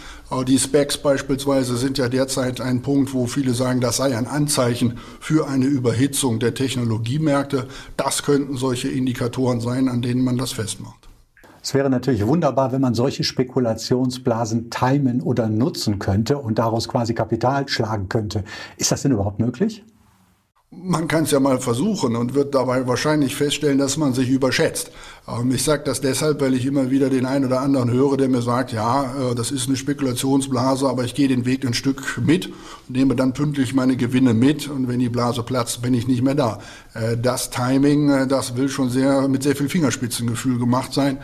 Die 0.47 0.57
Specs 0.57 0.97
beispielsweise 0.97 1.77
sind 1.77 1.97
ja 1.99 2.09
derzeit 2.09 2.59
ein 2.59 2.81
Punkt, 2.81 3.13
wo 3.13 3.27
viele 3.27 3.53
sagen, 3.53 3.79
das 3.79 3.97
sei 3.97 4.17
ein 4.17 4.25
Anzeichen 4.25 4.97
für 5.19 5.47
eine 5.47 5.65
Überhitzung 5.65 6.39
der 6.39 6.55
Technologiemärkte. 6.55 7.67
Das 7.95 8.23
könnten 8.23 8.57
solche 8.57 8.89
Indikatoren 8.89 9.61
sein, 9.61 9.87
an 9.87 10.01
denen 10.01 10.23
man 10.23 10.37
das 10.37 10.51
festmacht. 10.51 11.07
Es 11.61 11.73
wäre 11.73 11.89
natürlich 11.89 12.25
wunderbar, 12.25 12.71
wenn 12.71 12.81
man 12.81 12.93
solche 12.93 13.23
Spekulationsblasen 13.23 14.69
timen 14.69 15.21
oder 15.21 15.47
nutzen 15.47 15.99
könnte 15.99 16.37
und 16.37 16.59
daraus 16.59 16.87
quasi 16.87 17.13
Kapital 17.13 17.67
schlagen 17.67 18.09
könnte. 18.09 18.43
Ist 18.77 18.91
das 18.91 19.03
denn 19.03 19.11
überhaupt 19.11 19.39
möglich? 19.39 19.83
Man 20.83 21.07
kann 21.07 21.23
es 21.23 21.31
ja 21.31 21.39
mal 21.39 21.59
versuchen 21.59 22.15
und 22.15 22.35
wird 22.35 22.53
dabei 22.53 22.87
wahrscheinlich 22.87 23.35
feststellen, 23.35 23.77
dass 23.77 23.97
man 23.97 24.13
sich 24.13 24.29
überschätzt. 24.29 24.91
Ähm, 25.27 25.51
ich 25.51 25.63
sage 25.63 25.83
das 25.83 26.01
deshalb, 26.01 26.41
weil 26.41 26.53
ich 26.53 26.65
immer 26.65 26.91
wieder 26.91 27.09
den 27.09 27.25
einen 27.25 27.45
oder 27.45 27.61
anderen 27.61 27.91
höre, 27.91 28.17
der 28.17 28.29
mir 28.29 28.41
sagt, 28.41 28.71
ja, 28.71 29.31
äh, 29.31 29.35
das 29.35 29.51
ist 29.51 29.67
eine 29.67 29.77
Spekulationsblase, 29.77 30.87
aber 30.87 31.03
ich 31.03 31.15
gehe 31.15 31.27
den 31.27 31.45
Weg 31.45 31.65
ein 31.65 31.73
Stück 31.73 32.21
mit 32.23 32.51
nehme 32.87 33.15
dann 33.15 33.33
pünktlich 33.33 33.73
meine 33.73 33.97
Gewinne 33.97 34.33
mit 34.33 34.67
und 34.67 34.87
wenn 34.87 34.99
die 34.99 35.09
Blase 35.09 35.43
platzt, 35.43 35.81
bin 35.81 35.93
ich 35.93 36.07
nicht 36.07 36.21
mehr 36.21 36.35
da. 36.35 36.59
Äh, 36.93 37.17
das 37.17 37.49
Timing, 37.49 38.09
äh, 38.09 38.27
das 38.27 38.55
will 38.55 38.69
schon 38.69 38.89
sehr 38.89 39.27
mit 39.27 39.43
sehr 39.43 39.55
viel 39.55 39.69
Fingerspitzengefühl 39.69 40.59
gemacht 40.59 40.93
sein. 40.93 41.19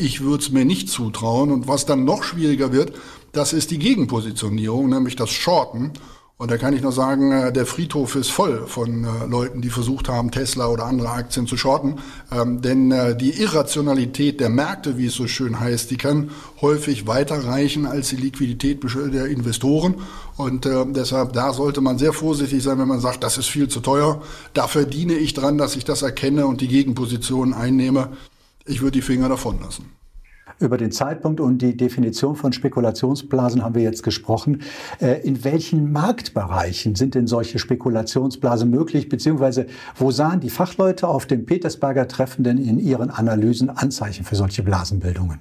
Ich 0.00 0.22
würde 0.22 0.42
es 0.42 0.50
mir 0.50 0.64
nicht 0.64 0.88
zutrauen 0.88 1.52
und 1.52 1.68
was 1.68 1.86
dann 1.86 2.04
noch 2.04 2.24
schwieriger 2.24 2.72
wird, 2.72 2.94
das 3.30 3.52
ist 3.52 3.70
die 3.70 3.78
Gegenpositionierung, 3.78 4.88
nämlich 4.88 5.14
das 5.14 5.30
Shorten. 5.30 5.92
Und 6.40 6.52
da 6.52 6.56
kann 6.56 6.72
ich 6.72 6.82
nur 6.82 6.92
sagen, 6.92 7.32
äh, 7.32 7.52
der 7.52 7.66
Friedhof 7.66 8.14
ist 8.14 8.30
voll 8.30 8.68
von 8.68 9.02
äh, 9.02 9.26
Leuten, 9.26 9.60
die 9.60 9.70
versucht 9.70 10.08
haben, 10.08 10.30
Tesla 10.30 10.68
oder 10.68 10.86
andere 10.86 11.10
Aktien 11.10 11.48
zu 11.48 11.56
shorten. 11.56 11.96
Ähm, 12.30 12.62
denn 12.62 12.92
äh, 12.92 13.16
die 13.16 13.42
Irrationalität 13.42 14.38
der 14.38 14.48
Märkte, 14.48 14.98
wie 14.98 15.06
es 15.06 15.14
so 15.14 15.26
schön 15.26 15.58
heißt, 15.58 15.90
die 15.90 15.96
kann 15.96 16.30
häufig 16.60 17.08
weiterreichen 17.08 17.86
als 17.86 18.10
die 18.10 18.16
Liquidität 18.16 18.84
der 19.12 19.26
Investoren. 19.26 19.96
Und 20.36 20.64
deshalb, 20.64 21.32
da 21.32 21.52
sollte 21.52 21.80
man 21.80 21.98
sehr 21.98 22.12
vorsichtig 22.12 22.62
sein, 22.62 22.78
wenn 22.78 22.86
man 22.86 23.00
sagt, 23.00 23.24
das 23.24 23.38
ist 23.38 23.48
viel 23.48 23.66
zu 23.66 23.80
teuer. 23.80 24.22
Da 24.54 24.68
verdiene 24.68 25.14
ich 25.14 25.34
dran, 25.34 25.58
dass 25.58 25.74
ich 25.74 25.84
das 25.84 26.02
erkenne 26.02 26.46
und 26.46 26.60
die 26.60 26.68
Gegenposition 26.68 27.52
einnehme. 27.52 28.10
Ich 28.64 28.80
würde 28.80 28.92
die 28.92 29.02
Finger 29.02 29.28
davon 29.28 29.58
lassen. 29.60 29.90
Über 30.60 30.76
den 30.76 30.90
Zeitpunkt 30.90 31.40
und 31.40 31.62
die 31.62 31.76
Definition 31.76 32.34
von 32.34 32.52
Spekulationsblasen 32.52 33.62
haben 33.62 33.74
wir 33.76 33.82
jetzt 33.82 34.02
gesprochen. 34.02 34.62
Äh, 35.00 35.20
in 35.22 35.44
welchen 35.44 35.92
Marktbereichen 35.92 36.96
sind 36.96 37.14
denn 37.14 37.26
solche 37.26 37.58
Spekulationsblasen 37.58 38.68
möglich, 38.68 39.08
beziehungsweise 39.08 39.66
wo 39.96 40.10
sahen 40.10 40.40
die 40.40 40.50
Fachleute 40.50 41.06
auf 41.06 41.26
dem 41.26 41.46
Petersberger 41.46 42.08
Treffen 42.08 42.42
denn 42.42 42.58
in 42.58 42.78
ihren 42.78 43.10
Analysen 43.10 43.70
Anzeichen 43.70 44.24
für 44.24 44.34
solche 44.34 44.62
Blasenbildungen? 44.62 45.38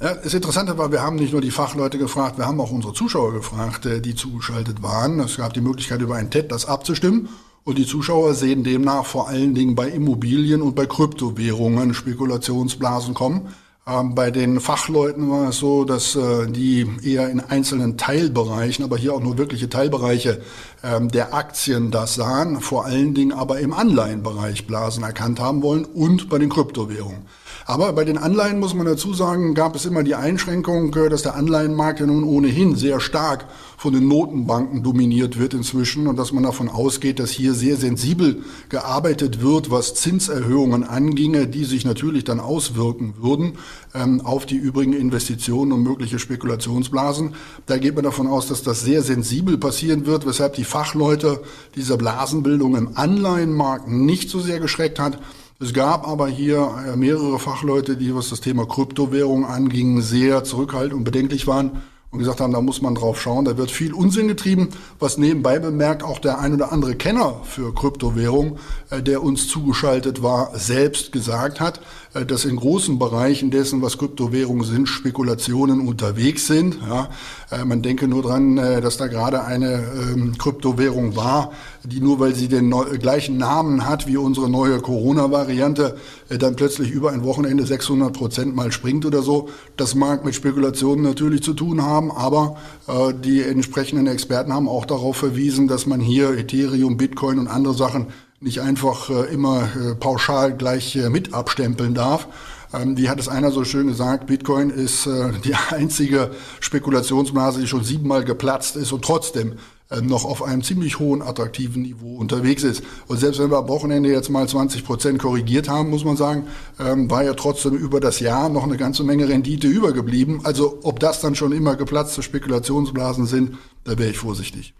Ja, 0.00 0.14
das 0.14 0.32
Interessante 0.32 0.78
war, 0.78 0.90
wir 0.90 1.02
haben 1.02 1.16
nicht 1.16 1.32
nur 1.32 1.42
die 1.42 1.50
Fachleute 1.50 1.98
gefragt, 1.98 2.38
wir 2.38 2.46
haben 2.46 2.58
auch 2.60 2.70
unsere 2.70 2.94
Zuschauer 2.94 3.34
gefragt, 3.34 3.84
äh, 3.84 4.00
die 4.00 4.14
zugeschaltet 4.14 4.82
waren. 4.82 5.20
Es 5.20 5.36
gab 5.36 5.52
die 5.52 5.60
Möglichkeit, 5.60 6.00
über 6.00 6.16
ein 6.16 6.30
TED 6.30 6.50
das 6.50 6.64
abzustimmen. 6.64 7.28
Und 7.62 7.76
die 7.76 7.86
Zuschauer 7.86 8.32
sehen 8.34 8.64
demnach 8.64 9.04
vor 9.04 9.28
allen 9.28 9.54
Dingen 9.54 9.74
bei 9.74 9.88
Immobilien 9.88 10.62
und 10.62 10.74
bei 10.74 10.86
Kryptowährungen 10.86 11.92
Spekulationsblasen 11.92 13.12
kommen. 13.12 13.48
Ähm, 13.86 14.14
bei 14.14 14.30
den 14.30 14.60
Fachleuten 14.60 15.30
war 15.30 15.48
es 15.48 15.58
so, 15.58 15.84
dass 15.84 16.14
äh, 16.14 16.46
die 16.46 16.86
eher 17.02 17.30
in 17.30 17.40
einzelnen 17.40 17.96
Teilbereichen, 17.96 18.84
aber 18.84 18.98
hier 18.98 19.14
auch 19.14 19.22
nur 19.22 19.38
wirkliche 19.38 19.68
Teilbereiche 19.68 20.42
ähm, 20.82 21.08
der 21.08 21.34
Aktien 21.34 21.90
das 21.90 22.14
sahen, 22.14 22.60
vor 22.60 22.84
allen 22.84 23.14
Dingen 23.14 23.32
aber 23.32 23.58
im 23.60 23.72
Anleihenbereich 23.72 24.66
Blasen 24.66 25.02
erkannt 25.02 25.40
haben 25.40 25.62
wollen 25.62 25.84
und 25.84 26.28
bei 26.28 26.38
den 26.38 26.50
Kryptowährungen. 26.50 27.26
Aber 27.70 27.92
bei 27.92 28.04
den 28.04 28.18
Anleihen 28.18 28.58
muss 28.58 28.74
man 28.74 28.84
dazu 28.84 29.14
sagen, 29.14 29.54
gab 29.54 29.76
es 29.76 29.86
immer 29.86 30.02
die 30.02 30.16
Einschränkung, 30.16 30.92
äh, 30.96 31.08
dass 31.08 31.22
der 31.22 31.36
Anleihenmarkt 31.36 32.00
ja 32.00 32.06
nun 32.06 32.24
ohnehin 32.24 32.74
sehr 32.74 32.98
stark 32.98 33.46
von 33.76 33.92
den 33.92 34.08
Notenbanken 34.08 34.82
dominiert 34.82 35.38
wird 35.38 35.54
inzwischen 35.54 36.08
und 36.08 36.16
dass 36.16 36.32
man 36.32 36.42
davon 36.42 36.68
ausgeht, 36.68 37.20
dass 37.20 37.30
hier 37.30 37.54
sehr 37.54 37.76
sensibel 37.76 38.42
gearbeitet 38.70 39.40
wird, 39.40 39.70
was 39.70 39.94
Zinserhöhungen 39.94 40.82
anginge, 40.82 41.46
die 41.46 41.64
sich 41.64 41.84
natürlich 41.84 42.24
dann 42.24 42.40
auswirken 42.40 43.14
würden 43.20 43.52
ähm, 43.94 44.20
auf 44.20 44.46
die 44.46 44.56
übrigen 44.56 44.92
Investitionen 44.92 45.70
und 45.70 45.84
mögliche 45.84 46.18
Spekulationsblasen. 46.18 47.34
Da 47.66 47.78
geht 47.78 47.94
man 47.94 48.02
davon 48.02 48.26
aus, 48.26 48.48
dass 48.48 48.64
das 48.64 48.80
sehr 48.80 49.02
sensibel 49.02 49.58
passieren 49.58 50.06
wird, 50.06 50.26
weshalb 50.26 50.54
die 50.54 50.64
Fachleute 50.64 51.40
dieser 51.76 51.96
Blasenbildung 51.96 52.74
im 52.74 52.96
Anleihenmarkt 52.96 53.86
nicht 53.86 54.28
so 54.28 54.40
sehr 54.40 54.58
geschreckt 54.58 54.98
hat. 54.98 55.20
Es 55.62 55.74
gab 55.74 56.08
aber 56.08 56.26
hier 56.26 56.70
äh, 56.86 56.96
mehrere 56.96 57.38
Fachleute, 57.38 57.98
die, 57.98 58.14
was 58.14 58.30
das 58.30 58.40
Thema 58.40 58.64
Kryptowährung 58.64 59.44
anging, 59.44 60.00
sehr 60.00 60.42
zurückhaltend 60.42 60.94
und 60.94 61.04
bedenklich 61.04 61.46
waren 61.46 61.82
und 62.12 62.18
gesagt 62.18 62.40
haben, 62.40 62.52
da 62.52 62.60
muss 62.60 62.82
man 62.82 62.96
drauf 62.96 63.20
schauen, 63.20 63.44
da 63.44 63.56
wird 63.56 63.70
viel 63.70 63.94
Unsinn 63.94 64.26
getrieben, 64.26 64.70
was 64.98 65.16
nebenbei 65.16 65.60
bemerkt 65.60 66.02
auch 66.02 66.18
der 66.18 66.40
ein 66.40 66.54
oder 66.54 66.72
andere 66.72 66.96
Kenner 66.96 67.36
für 67.44 67.72
Kryptowährung, 67.72 68.58
äh, 68.90 69.00
der 69.00 69.22
uns 69.22 69.46
zugeschaltet 69.46 70.20
war, 70.20 70.50
selbst 70.58 71.12
gesagt 71.12 71.60
hat, 71.60 71.80
äh, 72.14 72.26
dass 72.26 72.44
in 72.44 72.56
großen 72.56 72.98
Bereichen 72.98 73.52
dessen, 73.52 73.80
was 73.80 73.96
Kryptowährungen 73.96 74.64
sind, 74.64 74.88
Spekulationen 74.88 75.86
unterwegs 75.86 76.48
sind. 76.48 76.78
Ja, 76.84 77.10
äh, 77.52 77.64
man 77.64 77.80
denke 77.80 78.08
nur 78.08 78.22
dran, 78.22 78.56
dass 78.56 78.96
da 78.96 79.06
gerade 79.06 79.44
eine 79.44 79.84
ähm, 80.12 80.36
Kryptowährung 80.36 81.14
war, 81.14 81.52
die 81.84 82.00
nur 82.00 82.18
weil 82.18 82.34
sie 82.34 82.48
den 82.48 82.70
gleichen 82.98 83.36
Namen 83.36 83.86
hat 83.86 84.06
wie 84.06 84.16
unsere 84.16 84.50
neue 84.50 84.80
Corona-Variante, 84.80 85.96
dann 86.28 86.56
plötzlich 86.56 86.90
über 86.90 87.12
ein 87.12 87.24
Wochenende 87.24 87.64
600 87.64 88.12
Prozent 88.12 88.54
mal 88.54 88.70
springt 88.72 89.06
oder 89.06 89.22
so. 89.22 89.48
Das 89.76 89.94
mag 89.94 90.24
mit 90.24 90.34
Spekulationen 90.34 91.02
natürlich 91.02 91.42
zu 91.42 91.54
tun 91.54 91.82
haben 91.82 91.99
haben, 92.00 92.10
aber 92.10 92.56
äh, 92.88 93.12
die 93.14 93.42
entsprechenden 93.42 94.06
Experten 94.06 94.52
haben 94.52 94.68
auch 94.68 94.86
darauf 94.86 95.16
verwiesen, 95.16 95.68
dass 95.68 95.86
man 95.86 96.00
hier 96.00 96.30
Ethereum, 96.30 96.96
Bitcoin 96.96 97.38
und 97.38 97.48
andere 97.48 97.74
Sachen 97.74 98.06
nicht 98.40 98.60
einfach 98.60 99.10
äh, 99.10 99.32
immer 99.32 99.68
äh, 99.74 99.94
pauschal 99.94 100.56
gleich 100.56 100.96
äh, 100.96 101.10
mit 101.10 101.34
abstempeln 101.34 101.94
darf. 101.94 102.28
Ähm, 102.72 102.96
wie 102.96 103.10
hat 103.10 103.20
es 103.20 103.28
einer 103.28 103.50
so 103.50 103.64
schön 103.64 103.88
gesagt, 103.88 104.26
Bitcoin 104.26 104.70
ist 104.70 105.06
äh, 105.06 105.32
die 105.44 105.54
einzige 105.70 106.30
Spekulationsblase, 106.60 107.60
die 107.60 107.66
schon 107.66 107.84
siebenmal 107.84 108.24
geplatzt 108.24 108.76
ist 108.76 108.92
und 108.92 109.04
trotzdem 109.04 109.54
noch 110.02 110.24
auf 110.24 110.42
einem 110.42 110.62
ziemlich 110.62 110.98
hohen, 110.98 111.20
attraktiven 111.20 111.82
Niveau 111.82 112.16
unterwegs 112.16 112.62
ist. 112.62 112.82
Und 113.08 113.18
selbst 113.18 113.40
wenn 113.40 113.50
wir 113.50 113.58
am 113.58 113.68
Wochenende 113.68 114.10
jetzt 114.10 114.30
mal 114.30 114.46
20 114.46 114.84
Prozent 114.84 115.18
korrigiert 115.18 115.68
haben, 115.68 115.90
muss 115.90 116.04
man 116.04 116.16
sagen, 116.16 116.46
ähm, 116.78 117.10
war 117.10 117.24
ja 117.24 117.34
trotzdem 117.34 117.74
über 117.74 117.98
das 117.98 118.20
Jahr 118.20 118.48
noch 118.48 118.64
eine 118.64 118.76
ganze 118.76 119.02
Menge 119.02 119.28
Rendite 119.28 119.66
übergeblieben. 119.66 120.40
Also 120.44 120.78
ob 120.84 121.00
das 121.00 121.20
dann 121.20 121.34
schon 121.34 121.52
immer 121.52 121.74
geplatzte 121.74 122.22
Spekulationsblasen 122.22 123.26
sind, 123.26 123.58
da 123.84 123.98
wäre 123.98 124.10
ich 124.10 124.18
vorsichtig. 124.18 124.74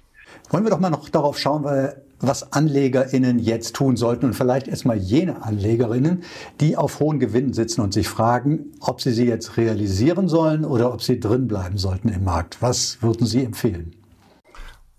Wollen 0.50 0.64
wir 0.64 0.70
doch 0.70 0.80
mal 0.80 0.90
noch 0.90 1.08
darauf 1.08 1.38
schauen, 1.38 1.64
weil 1.64 2.02
was 2.20 2.52
AnlegerInnen 2.52 3.38
jetzt 3.38 3.74
tun 3.74 3.96
sollten 3.96 4.26
und 4.26 4.34
vielleicht 4.34 4.68
erstmal 4.68 4.98
jene 4.98 5.42
AnlegerInnen, 5.42 6.22
die 6.60 6.76
auf 6.76 7.00
hohen 7.00 7.18
Gewinnen 7.18 7.52
sitzen 7.52 7.80
und 7.80 7.94
sich 7.94 8.08
fragen, 8.08 8.72
ob 8.80 9.00
sie 9.00 9.12
sie 9.12 9.26
jetzt 9.26 9.56
realisieren 9.56 10.28
sollen 10.28 10.64
oder 10.64 10.92
ob 10.92 11.02
sie 11.02 11.18
drin 11.18 11.48
bleiben 11.48 11.78
sollten 11.78 12.08
im 12.08 12.24
Markt. 12.24 12.60
Was 12.60 12.98
würden 13.00 13.26
Sie 13.26 13.42
empfehlen? 13.42 13.94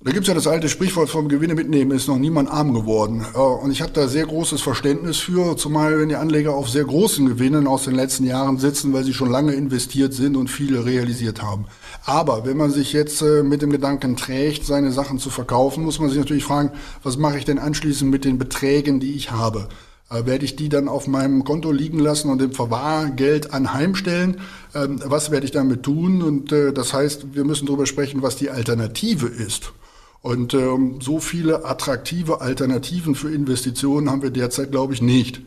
Da 0.04 0.10
gibt's 0.12 0.28
ja 0.28 0.34
das 0.34 0.48
alte 0.48 0.68
Sprichwort 0.68 1.12
vom 1.12 1.30
Gewinne 1.30 1.54
mitnehmen, 1.54 1.92
ist 1.92 2.08
noch 2.08 2.18
niemand 2.18 2.50
arm 2.50 2.74
geworden. 2.74 3.24
Und 3.36 3.70
ich 3.70 3.84
habe 3.84 3.92
da 3.92 4.08
sehr 4.08 4.26
großes 4.26 4.60
Verständnis 4.60 5.18
für, 5.18 5.56
zumal 5.56 6.00
wenn 6.00 6.10
die 6.10 6.16
Anleger 6.16 6.56
auf 6.56 6.70
sehr 6.70 6.86
großen 6.86 7.28
Gewinnen 7.28 7.68
aus 7.68 7.84
den 7.84 7.94
letzten 7.94 8.26
Jahren 8.26 8.58
sitzen, 8.58 8.94
weil 8.94 9.04
sie 9.04 9.14
schon 9.14 9.30
lange 9.30 9.54
investiert 9.54 10.16
sind 10.16 10.38
und 10.38 10.48
viele 10.48 10.88
realisiert 10.88 11.44
haben. 11.44 11.66
Aber 12.04 12.48
wenn 12.48 12.58
man 12.58 12.72
sich 12.72 12.94
jetzt 12.94 13.22
äh, 13.22 13.44
mit 13.44 13.62
dem 13.62 13.70
Gedanken 13.70 14.16
trägt, 14.16 14.66
seine 14.66 14.92
Sachen 14.92 15.20
zu 15.20 15.30
verkaufen, 15.30 15.84
muss 15.84 16.00
man 16.00 16.10
sich 16.10 16.18
natürlich 16.18 16.46
fragen, 16.46 16.72
was 17.04 17.18
mache 17.18 17.38
ich 17.38 17.46
denn 17.46 17.60
anschließend 17.60 18.10
mit 18.10 18.26
den 18.26 18.40
Beträgen, 18.40 19.00
die 19.00 19.14
ich 19.14 19.30
habe? 19.30 19.70
Äh, 20.10 20.26
werde 20.26 20.46
ich 20.46 20.56
die 20.56 20.70
dann 20.70 20.88
auf 20.88 21.06
meinem 21.06 21.44
Konto 21.44 21.72
liegen 21.72 22.00
lassen 22.00 22.32
und 22.32 22.42
im 22.42 22.54
Verwahrgeld 22.54 23.54
anheimstellen? 23.54 24.42
Ähm, 24.74 25.00
was 25.06 25.30
werde 25.30 25.46
ich 25.46 25.52
damit 25.52 25.84
tun? 25.84 26.24
Und 26.24 26.52
äh, 26.52 26.74
das 26.74 26.92
heißt, 26.92 27.36
wir 27.36 27.44
müssen 27.44 27.68
darüber 27.68 27.86
sprechen, 27.86 28.24
was 28.24 28.36
die 28.36 28.50
Alternative 28.50 29.28
ist. 29.28 29.74
Und 30.22 30.54
ähm, 30.54 31.00
so 31.02 31.20
viele 31.20 31.66
attraktive 31.66 32.42
Alternativen 32.42 33.16
für 33.16 33.34
Investitionen 33.34 34.10
haben 34.10 34.22
wir 34.22 34.30
derzeit, 34.30 34.72
glaube 34.72 34.94
ich, 34.94 35.02
nicht. 35.02 35.42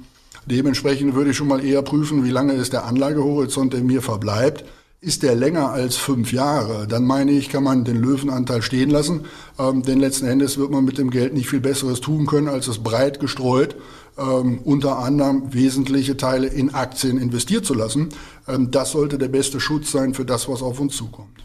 Dementsprechend 0.47 1.15
würde 1.15 1.31
ich 1.31 1.37
schon 1.37 1.49
mal 1.49 1.65
eher 1.65 1.83
prüfen, 1.83 2.25
wie 2.25 2.31
lange 2.31 2.55
ist 2.55 2.73
der 2.73 2.85
Anlagehorizont, 2.85 3.73
der 3.73 3.83
mir 3.83 4.03
verbleibt. 4.03 4.65
Ist 5.01 5.23
der 5.23 5.35
länger 5.35 5.71
als 5.71 5.97
fünf 5.97 6.33
Jahre, 6.33 6.89
dann 6.89 7.05
meine 7.05 7.33
ich, 7.33 7.51
kann 7.51 7.63
man 7.63 7.85
den 7.85 7.97
Löwenanteil 8.01 8.63
stehen 8.63 8.89
lassen, 8.89 9.27
ähm, 9.59 9.83
denn 9.83 10.01
letzten 10.01 10.27
Endes 10.27 10.57
wird 10.57 10.71
man 10.71 10.85
mit 10.85 10.97
dem 10.97 11.11
Geld 11.11 11.35
nicht 11.35 11.49
viel 11.49 11.61
Besseres 11.61 12.01
tun 12.01 12.25
können, 12.27 12.49
als 12.49 12.69
es 12.69 12.79
breit 12.79 13.21
gestreut 13.21 13.77
ähm, 14.17 14.61
unter 14.65 14.99
anderem 14.99 15.53
wesentliche 15.53 16.17
Teile 16.17 16.47
in 16.47 16.75
Aktien 16.75 17.19
investiert 17.19 17.65
zu 17.65 17.75
lassen. 17.75 18.11
Ähm, 18.49 18.71
das 18.71 18.93
sollte 18.93 19.19
der 19.19 19.29
beste 19.29 19.61
Schutz 19.61 19.91
sein 19.91 20.15
für 20.15 20.25
das, 20.25 20.49
was 20.49 20.63
auf 20.63 20.81
uns 20.81 20.97
zukommt. 20.97 21.45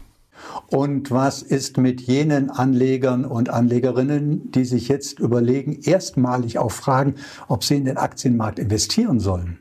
Und 0.68 1.10
was 1.10 1.42
ist 1.42 1.78
mit 1.78 2.00
jenen 2.00 2.50
Anlegern 2.50 3.24
und 3.24 3.48
Anlegerinnen, 3.48 4.52
die 4.52 4.64
sich 4.64 4.88
jetzt 4.88 5.18
überlegen, 5.18 5.80
erstmalig 5.82 6.58
auch 6.58 6.72
fragen, 6.72 7.14
ob 7.48 7.64
sie 7.64 7.76
in 7.76 7.84
den 7.84 7.96
Aktienmarkt 7.96 8.58
investieren 8.58 9.20
sollen? 9.20 9.58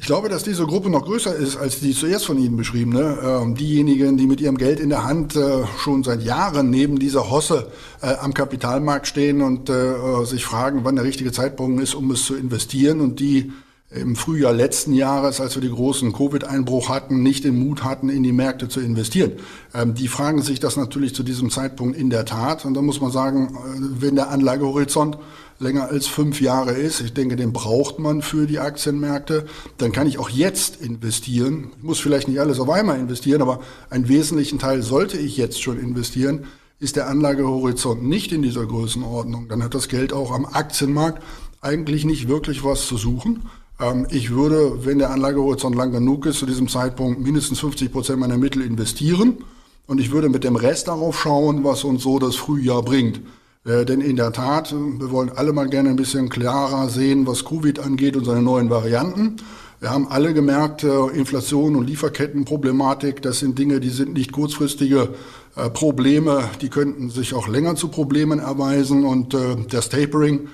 Ich 0.00 0.06
glaube, 0.06 0.28
dass 0.28 0.44
diese 0.44 0.64
Gruppe 0.64 0.90
noch 0.90 1.04
größer 1.04 1.34
ist 1.34 1.56
als 1.56 1.80
die 1.80 1.92
zuerst 1.92 2.24
von 2.24 2.38
Ihnen 2.38 2.56
beschriebene. 2.56 3.18
Ähm, 3.20 3.56
diejenigen, 3.56 4.16
die 4.16 4.28
mit 4.28 4.40
ihrem 4.40 4.56
Geld 4.56 4.78
in 4.78 4.90
der 4.90 5.04
Hand 5.04 5.34
äh, 5.34 5.66
schon 5.76 6.04
seit 6.04 6.22
Jahren 6.22 6.70
neben 6.70 7.00
dieser 7.00 7.30
Hosse 7.30 7.66
äh, 8.00 8.14
am 8.14 8.32
Kapitalmarkt 8.32 9.08
stehen 9.08 9.42
und 9.42 9.68
äh, 9.68 10.24
sich 10.24 10.44
fragen, 10.44 10.84
wann 10.84 10.94
der 10.94 11.04
richtige 11.04 11.32
Zeitpunkt 11.32 11.82
ist, 11.82 11.96
um 11.96 12.12
es 12.12 12.24
zu 12.24 12.36
investieren 12.36 13.00
und 13.00 13.18
die 13.18 13.50
im 13.90 14.16
Frühjahr 14.16 14.52
letzten 14.52 14.92
Jahres, 14.92 15.40
als 15.40 15.54
wir 15.54 15.62
die 15.62 15.70
großen 15.70 16.12
Covid-Einbruch 16.12 16.90
hatten, 16.90 17.22
nicht 17.22 17.44
den 17.44 17.58
Mut 17.58 17.84
hatten, 17.84 18.10
in 18.10 18.22
die 18.22 18.32
Märkte 18.32 18.68
zu 18.68 18.80
investieren. 18.80 19.32
Ähm, 19.74 19.94
die 19.94 20.08
fragen 20.08 20.42
sich 20.42 20.60
das 20.60 20.76
natürlich 20.76 21.14
zu 21.14 21.22
diesem 21.22 21.50
Zeitpunkt 21.50 21.96
in 21.96 22.10
der 22.10 22.26
Tat. 22.26 22.66
Und 22.66 22.74
da 22.74 22.82
muss 22.82 23.00
man 23.00 23.10
sagen, 23.10 23.56
äh, 23.56 24.00
wenn 24.02 24.14
der 24.14 24.28
Anlagehorizont 24.28 25.16
länger 25.58 25.88
als 25.88 26.06
fünf 26.06 26.40
Jahre 26.40 26.72
ist, 26.72 27.00
ich 27.00 27.14
denke, 27.14 27.36
den 27.36 27.54
braucht 27.54 27.98
man 27.98 28.20
für 28.20 28.46
die 28.46 28.58
Aktienmärkte, 28.58 29.46
dann 29.78 29.90
kann 29.90 30.06
ich 30.06 30.18
auch 30.18 30.28
jetzt 30.28 30.82
investieren. 30.82 31.72
Ich 31.78 31.82
muss 31.82 31.98
vielleicht 31.98 32.28
nicht 32.28 32.40
alles 32.40 32.60
auf 32.60 32.68
einmal 32.68 32.98
investieren, 32.98 33.40
aber 33.40 33.60
einen 33.88 34.08
wesentlichen 34.08 34.58
Teil 34.58 34.82
sollte 34.82 35.16
ich 35.16 35.38
jetzt 35.38 35.62
schon 35.62 35.80
investieren. 35.80 36.44
Ist 36.78 36.96
der 36.96 37.08
Anlagehorizont 37.08 38.04
nicht 38.04 38.32
in 38.32 38.42
dieser 38.42 38.66
Größenordnung, 38.66 39.48
dann 39.48 39.64
hat 39.64 39.74
das 39.74 39.88
Geld 39.88 40.12
auch 40.12 40.30
am 40.30 40.44
Aktienmarkt 40.44 41.22
eigentlich 41.60 42.04
nicht 42.04 42.28
wirklich 42.28 42.62
was 42.62 42.86
zu 42.86 42.96
suchen. 42.96 43.48
Ähm, 43.80 44.06
ich 44.10 44.30
würde, 44.30 44.84
wenn 44.84 44.98
der 44.98 45.10
Anlagehorizont 45.10 45.76
lang 45.76 45.92
genug 45.92 46.26
ist, 46.26 46.38
zu 46.38 46.46
diesem 46.46 46.68
Zeitpunkt 46.68 47.20
mindestens 47.20 47.60
50 47.60 47.92
Prozent 47.92 48.18
meiner 48.18 48.38
Mittel 48.38 48.62
investieren. 48.62 49.38
Und 49.86 50.00
ich 50.00 50.10
würde 50.10 50.28
mit 50.28 50.44
dem 50.44 50.56
Rest 50.56 50.88
darauf 50.88 51.18
schauen, 51.18 51.64
was 51.64 51.84
uns 51.84 52.02
so 52.02 52.18
das 52.18 52.36
Frühjahr 52.36 52.82
bringt. 52.82 53.20
Äh, 53.64 53.84
denn 53.84 54.00
in 54.00 54.16
der 54.16 54.32
Tat, 54.32 54.72
wir 54.72 55.10
wollen 55.10 55.30
alle 55.30 55.52
mal 55.52 55.68
gerne 55.68 55.90
ein 55.90 55.96
bisschen 55.96 56.28
klarer 56.28 56.88
sehen, 56.88 57.26
was 57.26 57.44
Covid 57.44 57.78
angeht 57.80 58.16
und 58.16 58.24
seine 58.24 58.42
neuen 58.42 58.70
Varianten. 58.70 59.36
Wir 59.80 59.90
haben 59.90 60.08
alle 60.08 60.34
gemerkt, 60.34 60.82
äh, 60.82 61.06
Inflation 61.08 61.76
und 61.76 61.86
Lieferkettenproblematik, 61.86 63.22
das 63.22 63.38
sind 63.38 63.58
Dinge, 63.58 63.78
die 63.78 63.90
sind 63.90 64.12
nicht 64.12 64.32
kurzfristige 64.32 65.10
äh, 65.54 65.70
Probleme, 65.70 66.44
die 66.60 66.68
könnten 66.68 67.10
sich 67.10 67.34
auch 67.34 67.46
länger 67.46 67.76
zu 67.76 67.88
Problemen 67.88 68.40
erweisen. 68.40 69.04
Und 69.04 69.36
das 69.70 69.88
Tapering 69.88 70.48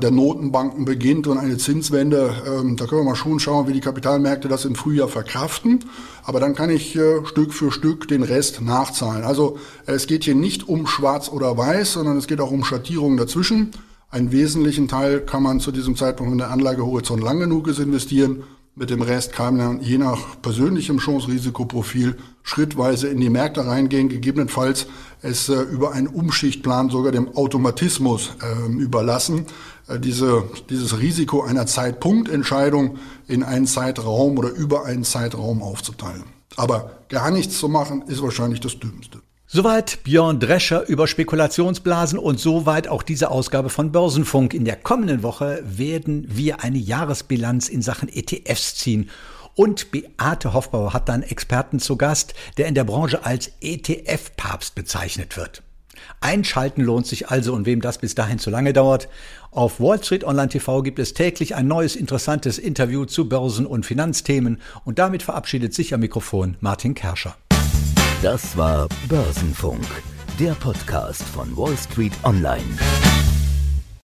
der 0.00 0.10
Notenbanken 0.10 0.86
beginnt 0.86 1.26
und 1.26 1.36
eine 1.36 1.58
Zinswende, 1.58 2.34
ähm, 2.46 2.76
da 2.76 2.86
können 2.86 3.02
wir 3.02 3.10
mal 3.10 3.16
schon 3.16 3.38
schauen, 3.38 3.68
wie 3.68 3.74
die 3.74 3.80
Kapitalmärkte 3.80 4.48
das 4.48 4.64
im 4.64 4.74
Frühjahr 4.74 5.08
verkraften. 5.08 5.84
Aber 6.22 6.40
dann 6.40 6.54
kann 6.54 6.70
ich 6.70 6.96
äh, 6.96 7.24
Stück 7.26 7.52
für 7.52 7.70
Stück 7.70 8.08
den 8.08 8.22
Rest 8.22 8.62
nachzahlen. 8.62 9.24
Also 9.24 9.58
es 9.84 10.06
geht 10.06 10.24
hier 10.24 10.34
nicht 10.34 10.68
um 10.68 10.86
Schwarz 10.86 11.28
oder 11.28 11.58
Weiß, 11.58 11.92
sondern 11.92 12.16
es 12.16 12.26
geht 12.26 12.40
auch 12.40 12.50
um 12.50 12.64
Schattierungen 12.64 13.18
dazwischen. 13.18 13.72
Einen 14.10 14.32
wesentlichen 14.32 14.88
Teil 14.88 15.20
kann 15.20 15.42
man 15.42 15.60
zu 15.60 15.70
diesem 15.70 15.96
Zeitpunkt, 15.96 16.32
wenn 16.32 16.38
der 16.38 16.50
Anlagehorizont 16.50 17.22
lang 17.22 17.40
genug 17.40 17.68
ist, 17.68 17.78
investieren. 17.78 18.44
Mit 18.76 18.90
dem 18.90 19.02
Rest 19.02 19.32
kann 19.32 19.56
man 19.56 19.80
je 19.82 19.98
nach 19.98 20.42
persönlichem 20.42 20.98
Chance-Risikoprofil 20.98 22.16
schrittweise 22.42 23.06
in 23.06 23.20
die 23.20 23.30
Märkte 23.30 23.64
reingehen, 23.64 24.08
gegebenenfalls 24.08 24.88
es 25.22 25.48
äh, 25.48 25.62
über 25.62 25.92
einen 25.92 26.08
Umschichtplan 26.08 26.90
sogar 26.90 27.12
dem 27.12 27.36
Automatismus 27.36 28.32
äh, 28.42 28.72
überlassen, 28.72 29.46
äh, 29.86 30.00
diese, 30.00 30.42
dieses 30.70 30.98
Risiko 30.98 31.42
einer 31.42 31.66
Zeitpunktentscheidung 31.66 32.98
in 33.28 33.44
einen 33.44 33.68
Zeitraum 33.68 34.36
oder 34.38 34.50
über 34.50 34.84
einen 34.84 35.04
Zeitraum 35.04 35.62
aufzuteilen. 35.62 36.24
Aber 36.56 36.98
gar 37.08 37.30
nichts 37.30 37.60
zu 37.60 37.68
machen, 37.68 38.02
ist 38.08 38.22
wahrscheinlich 38.22 38.58
das 38.58 38.80
Dümmste. 38.80 39.20
Soweit 39.56 40.02
Björn 40.02 40.40
Drescher 40.40 40.84
über 40.88 41.06
Spekulationsblasen 41.06 42.18
und 42.18 42.40
soweit 42.40 42.88
auch 42.88 43.04
diese 43.04 43.30
Ausgabe 43.30 43.70
von 43.70 43.92
Börsenfunk. 43.92 44.52
In 44.52 44.64
der 44.64 44.74
kommenden 44.74 45.22
Woche 45.22 45.62
werden 45.64 46.26
wir 46.28 46.64
eine 46.64 46.78
Jahresbilanz 46.78 47.68
in 47.68 47.80
Sachen 47.80 48.08
ETFs 48.08 48.74
ziehen. 48.74 49.10
Und 49.54 49.92
Beate 49.92 50.54
Hoffbauer 50.54 50.92
hat 50.92 51.08
dann 51.08 51.22
Experten 51.22 51.78
zu 51.78 51.96
Gast, 51.96 52.34
der 52.56 52.66
in 52.66 52.74
der 52.74 52.82
Branche 52.82 53.24
als 53.24 53.52
ETF-Papst 53.60 54.74
bezeichnet 54.74 55.36
wird. 55.36 55.62
Einschalten 56.20 56.82
lohnt 56.82 57.06
sich 57.06 57.28
also 57.28 57.54
und 57.54 57.64
wem 57.64 57.80
das 57.80 57.98
bis 57.98 58.16
dahin 58.16 58.40
zu 58.40 58.50
lange 58.50 58.72
dauert. 58.72 59.08
Auf 59.52 59.78
Wall 59.78 60.02
Street 60.02 60.24
Online 60.24 60.48
TV 60.48 60.82
gibt 60.82 60.98
es 60.98 61.14
täglich 61.14 61.54
ein 61.54 61.68
neues 61.68 61.94
interessantes 61.94 62.58
Interview 62.58 63.04
zu 63.04 63.28
Börsen- 63.28 63.66
und 63.66 63.86
Finanzthemen 63.86 64.60
und 64.84 64.98
damit 64.98 65.22
verabschiedet 65.22 65.74
sich 65.74 65.94
am 65.94 66.00
Mikrofon 66.00 66.56
Martin 66.58 66.94
Kerscher. 66.94 67.36
Das 68.24 68.56
war 68.56 68.88
Börsenfunk, 69.06 69.84
der 70.40 70.52
Podcast 70.52 71.22
von 71.22 71.54
Wall 71.58 71.76
Street 71.76 72.14
Online. 72.22 72.64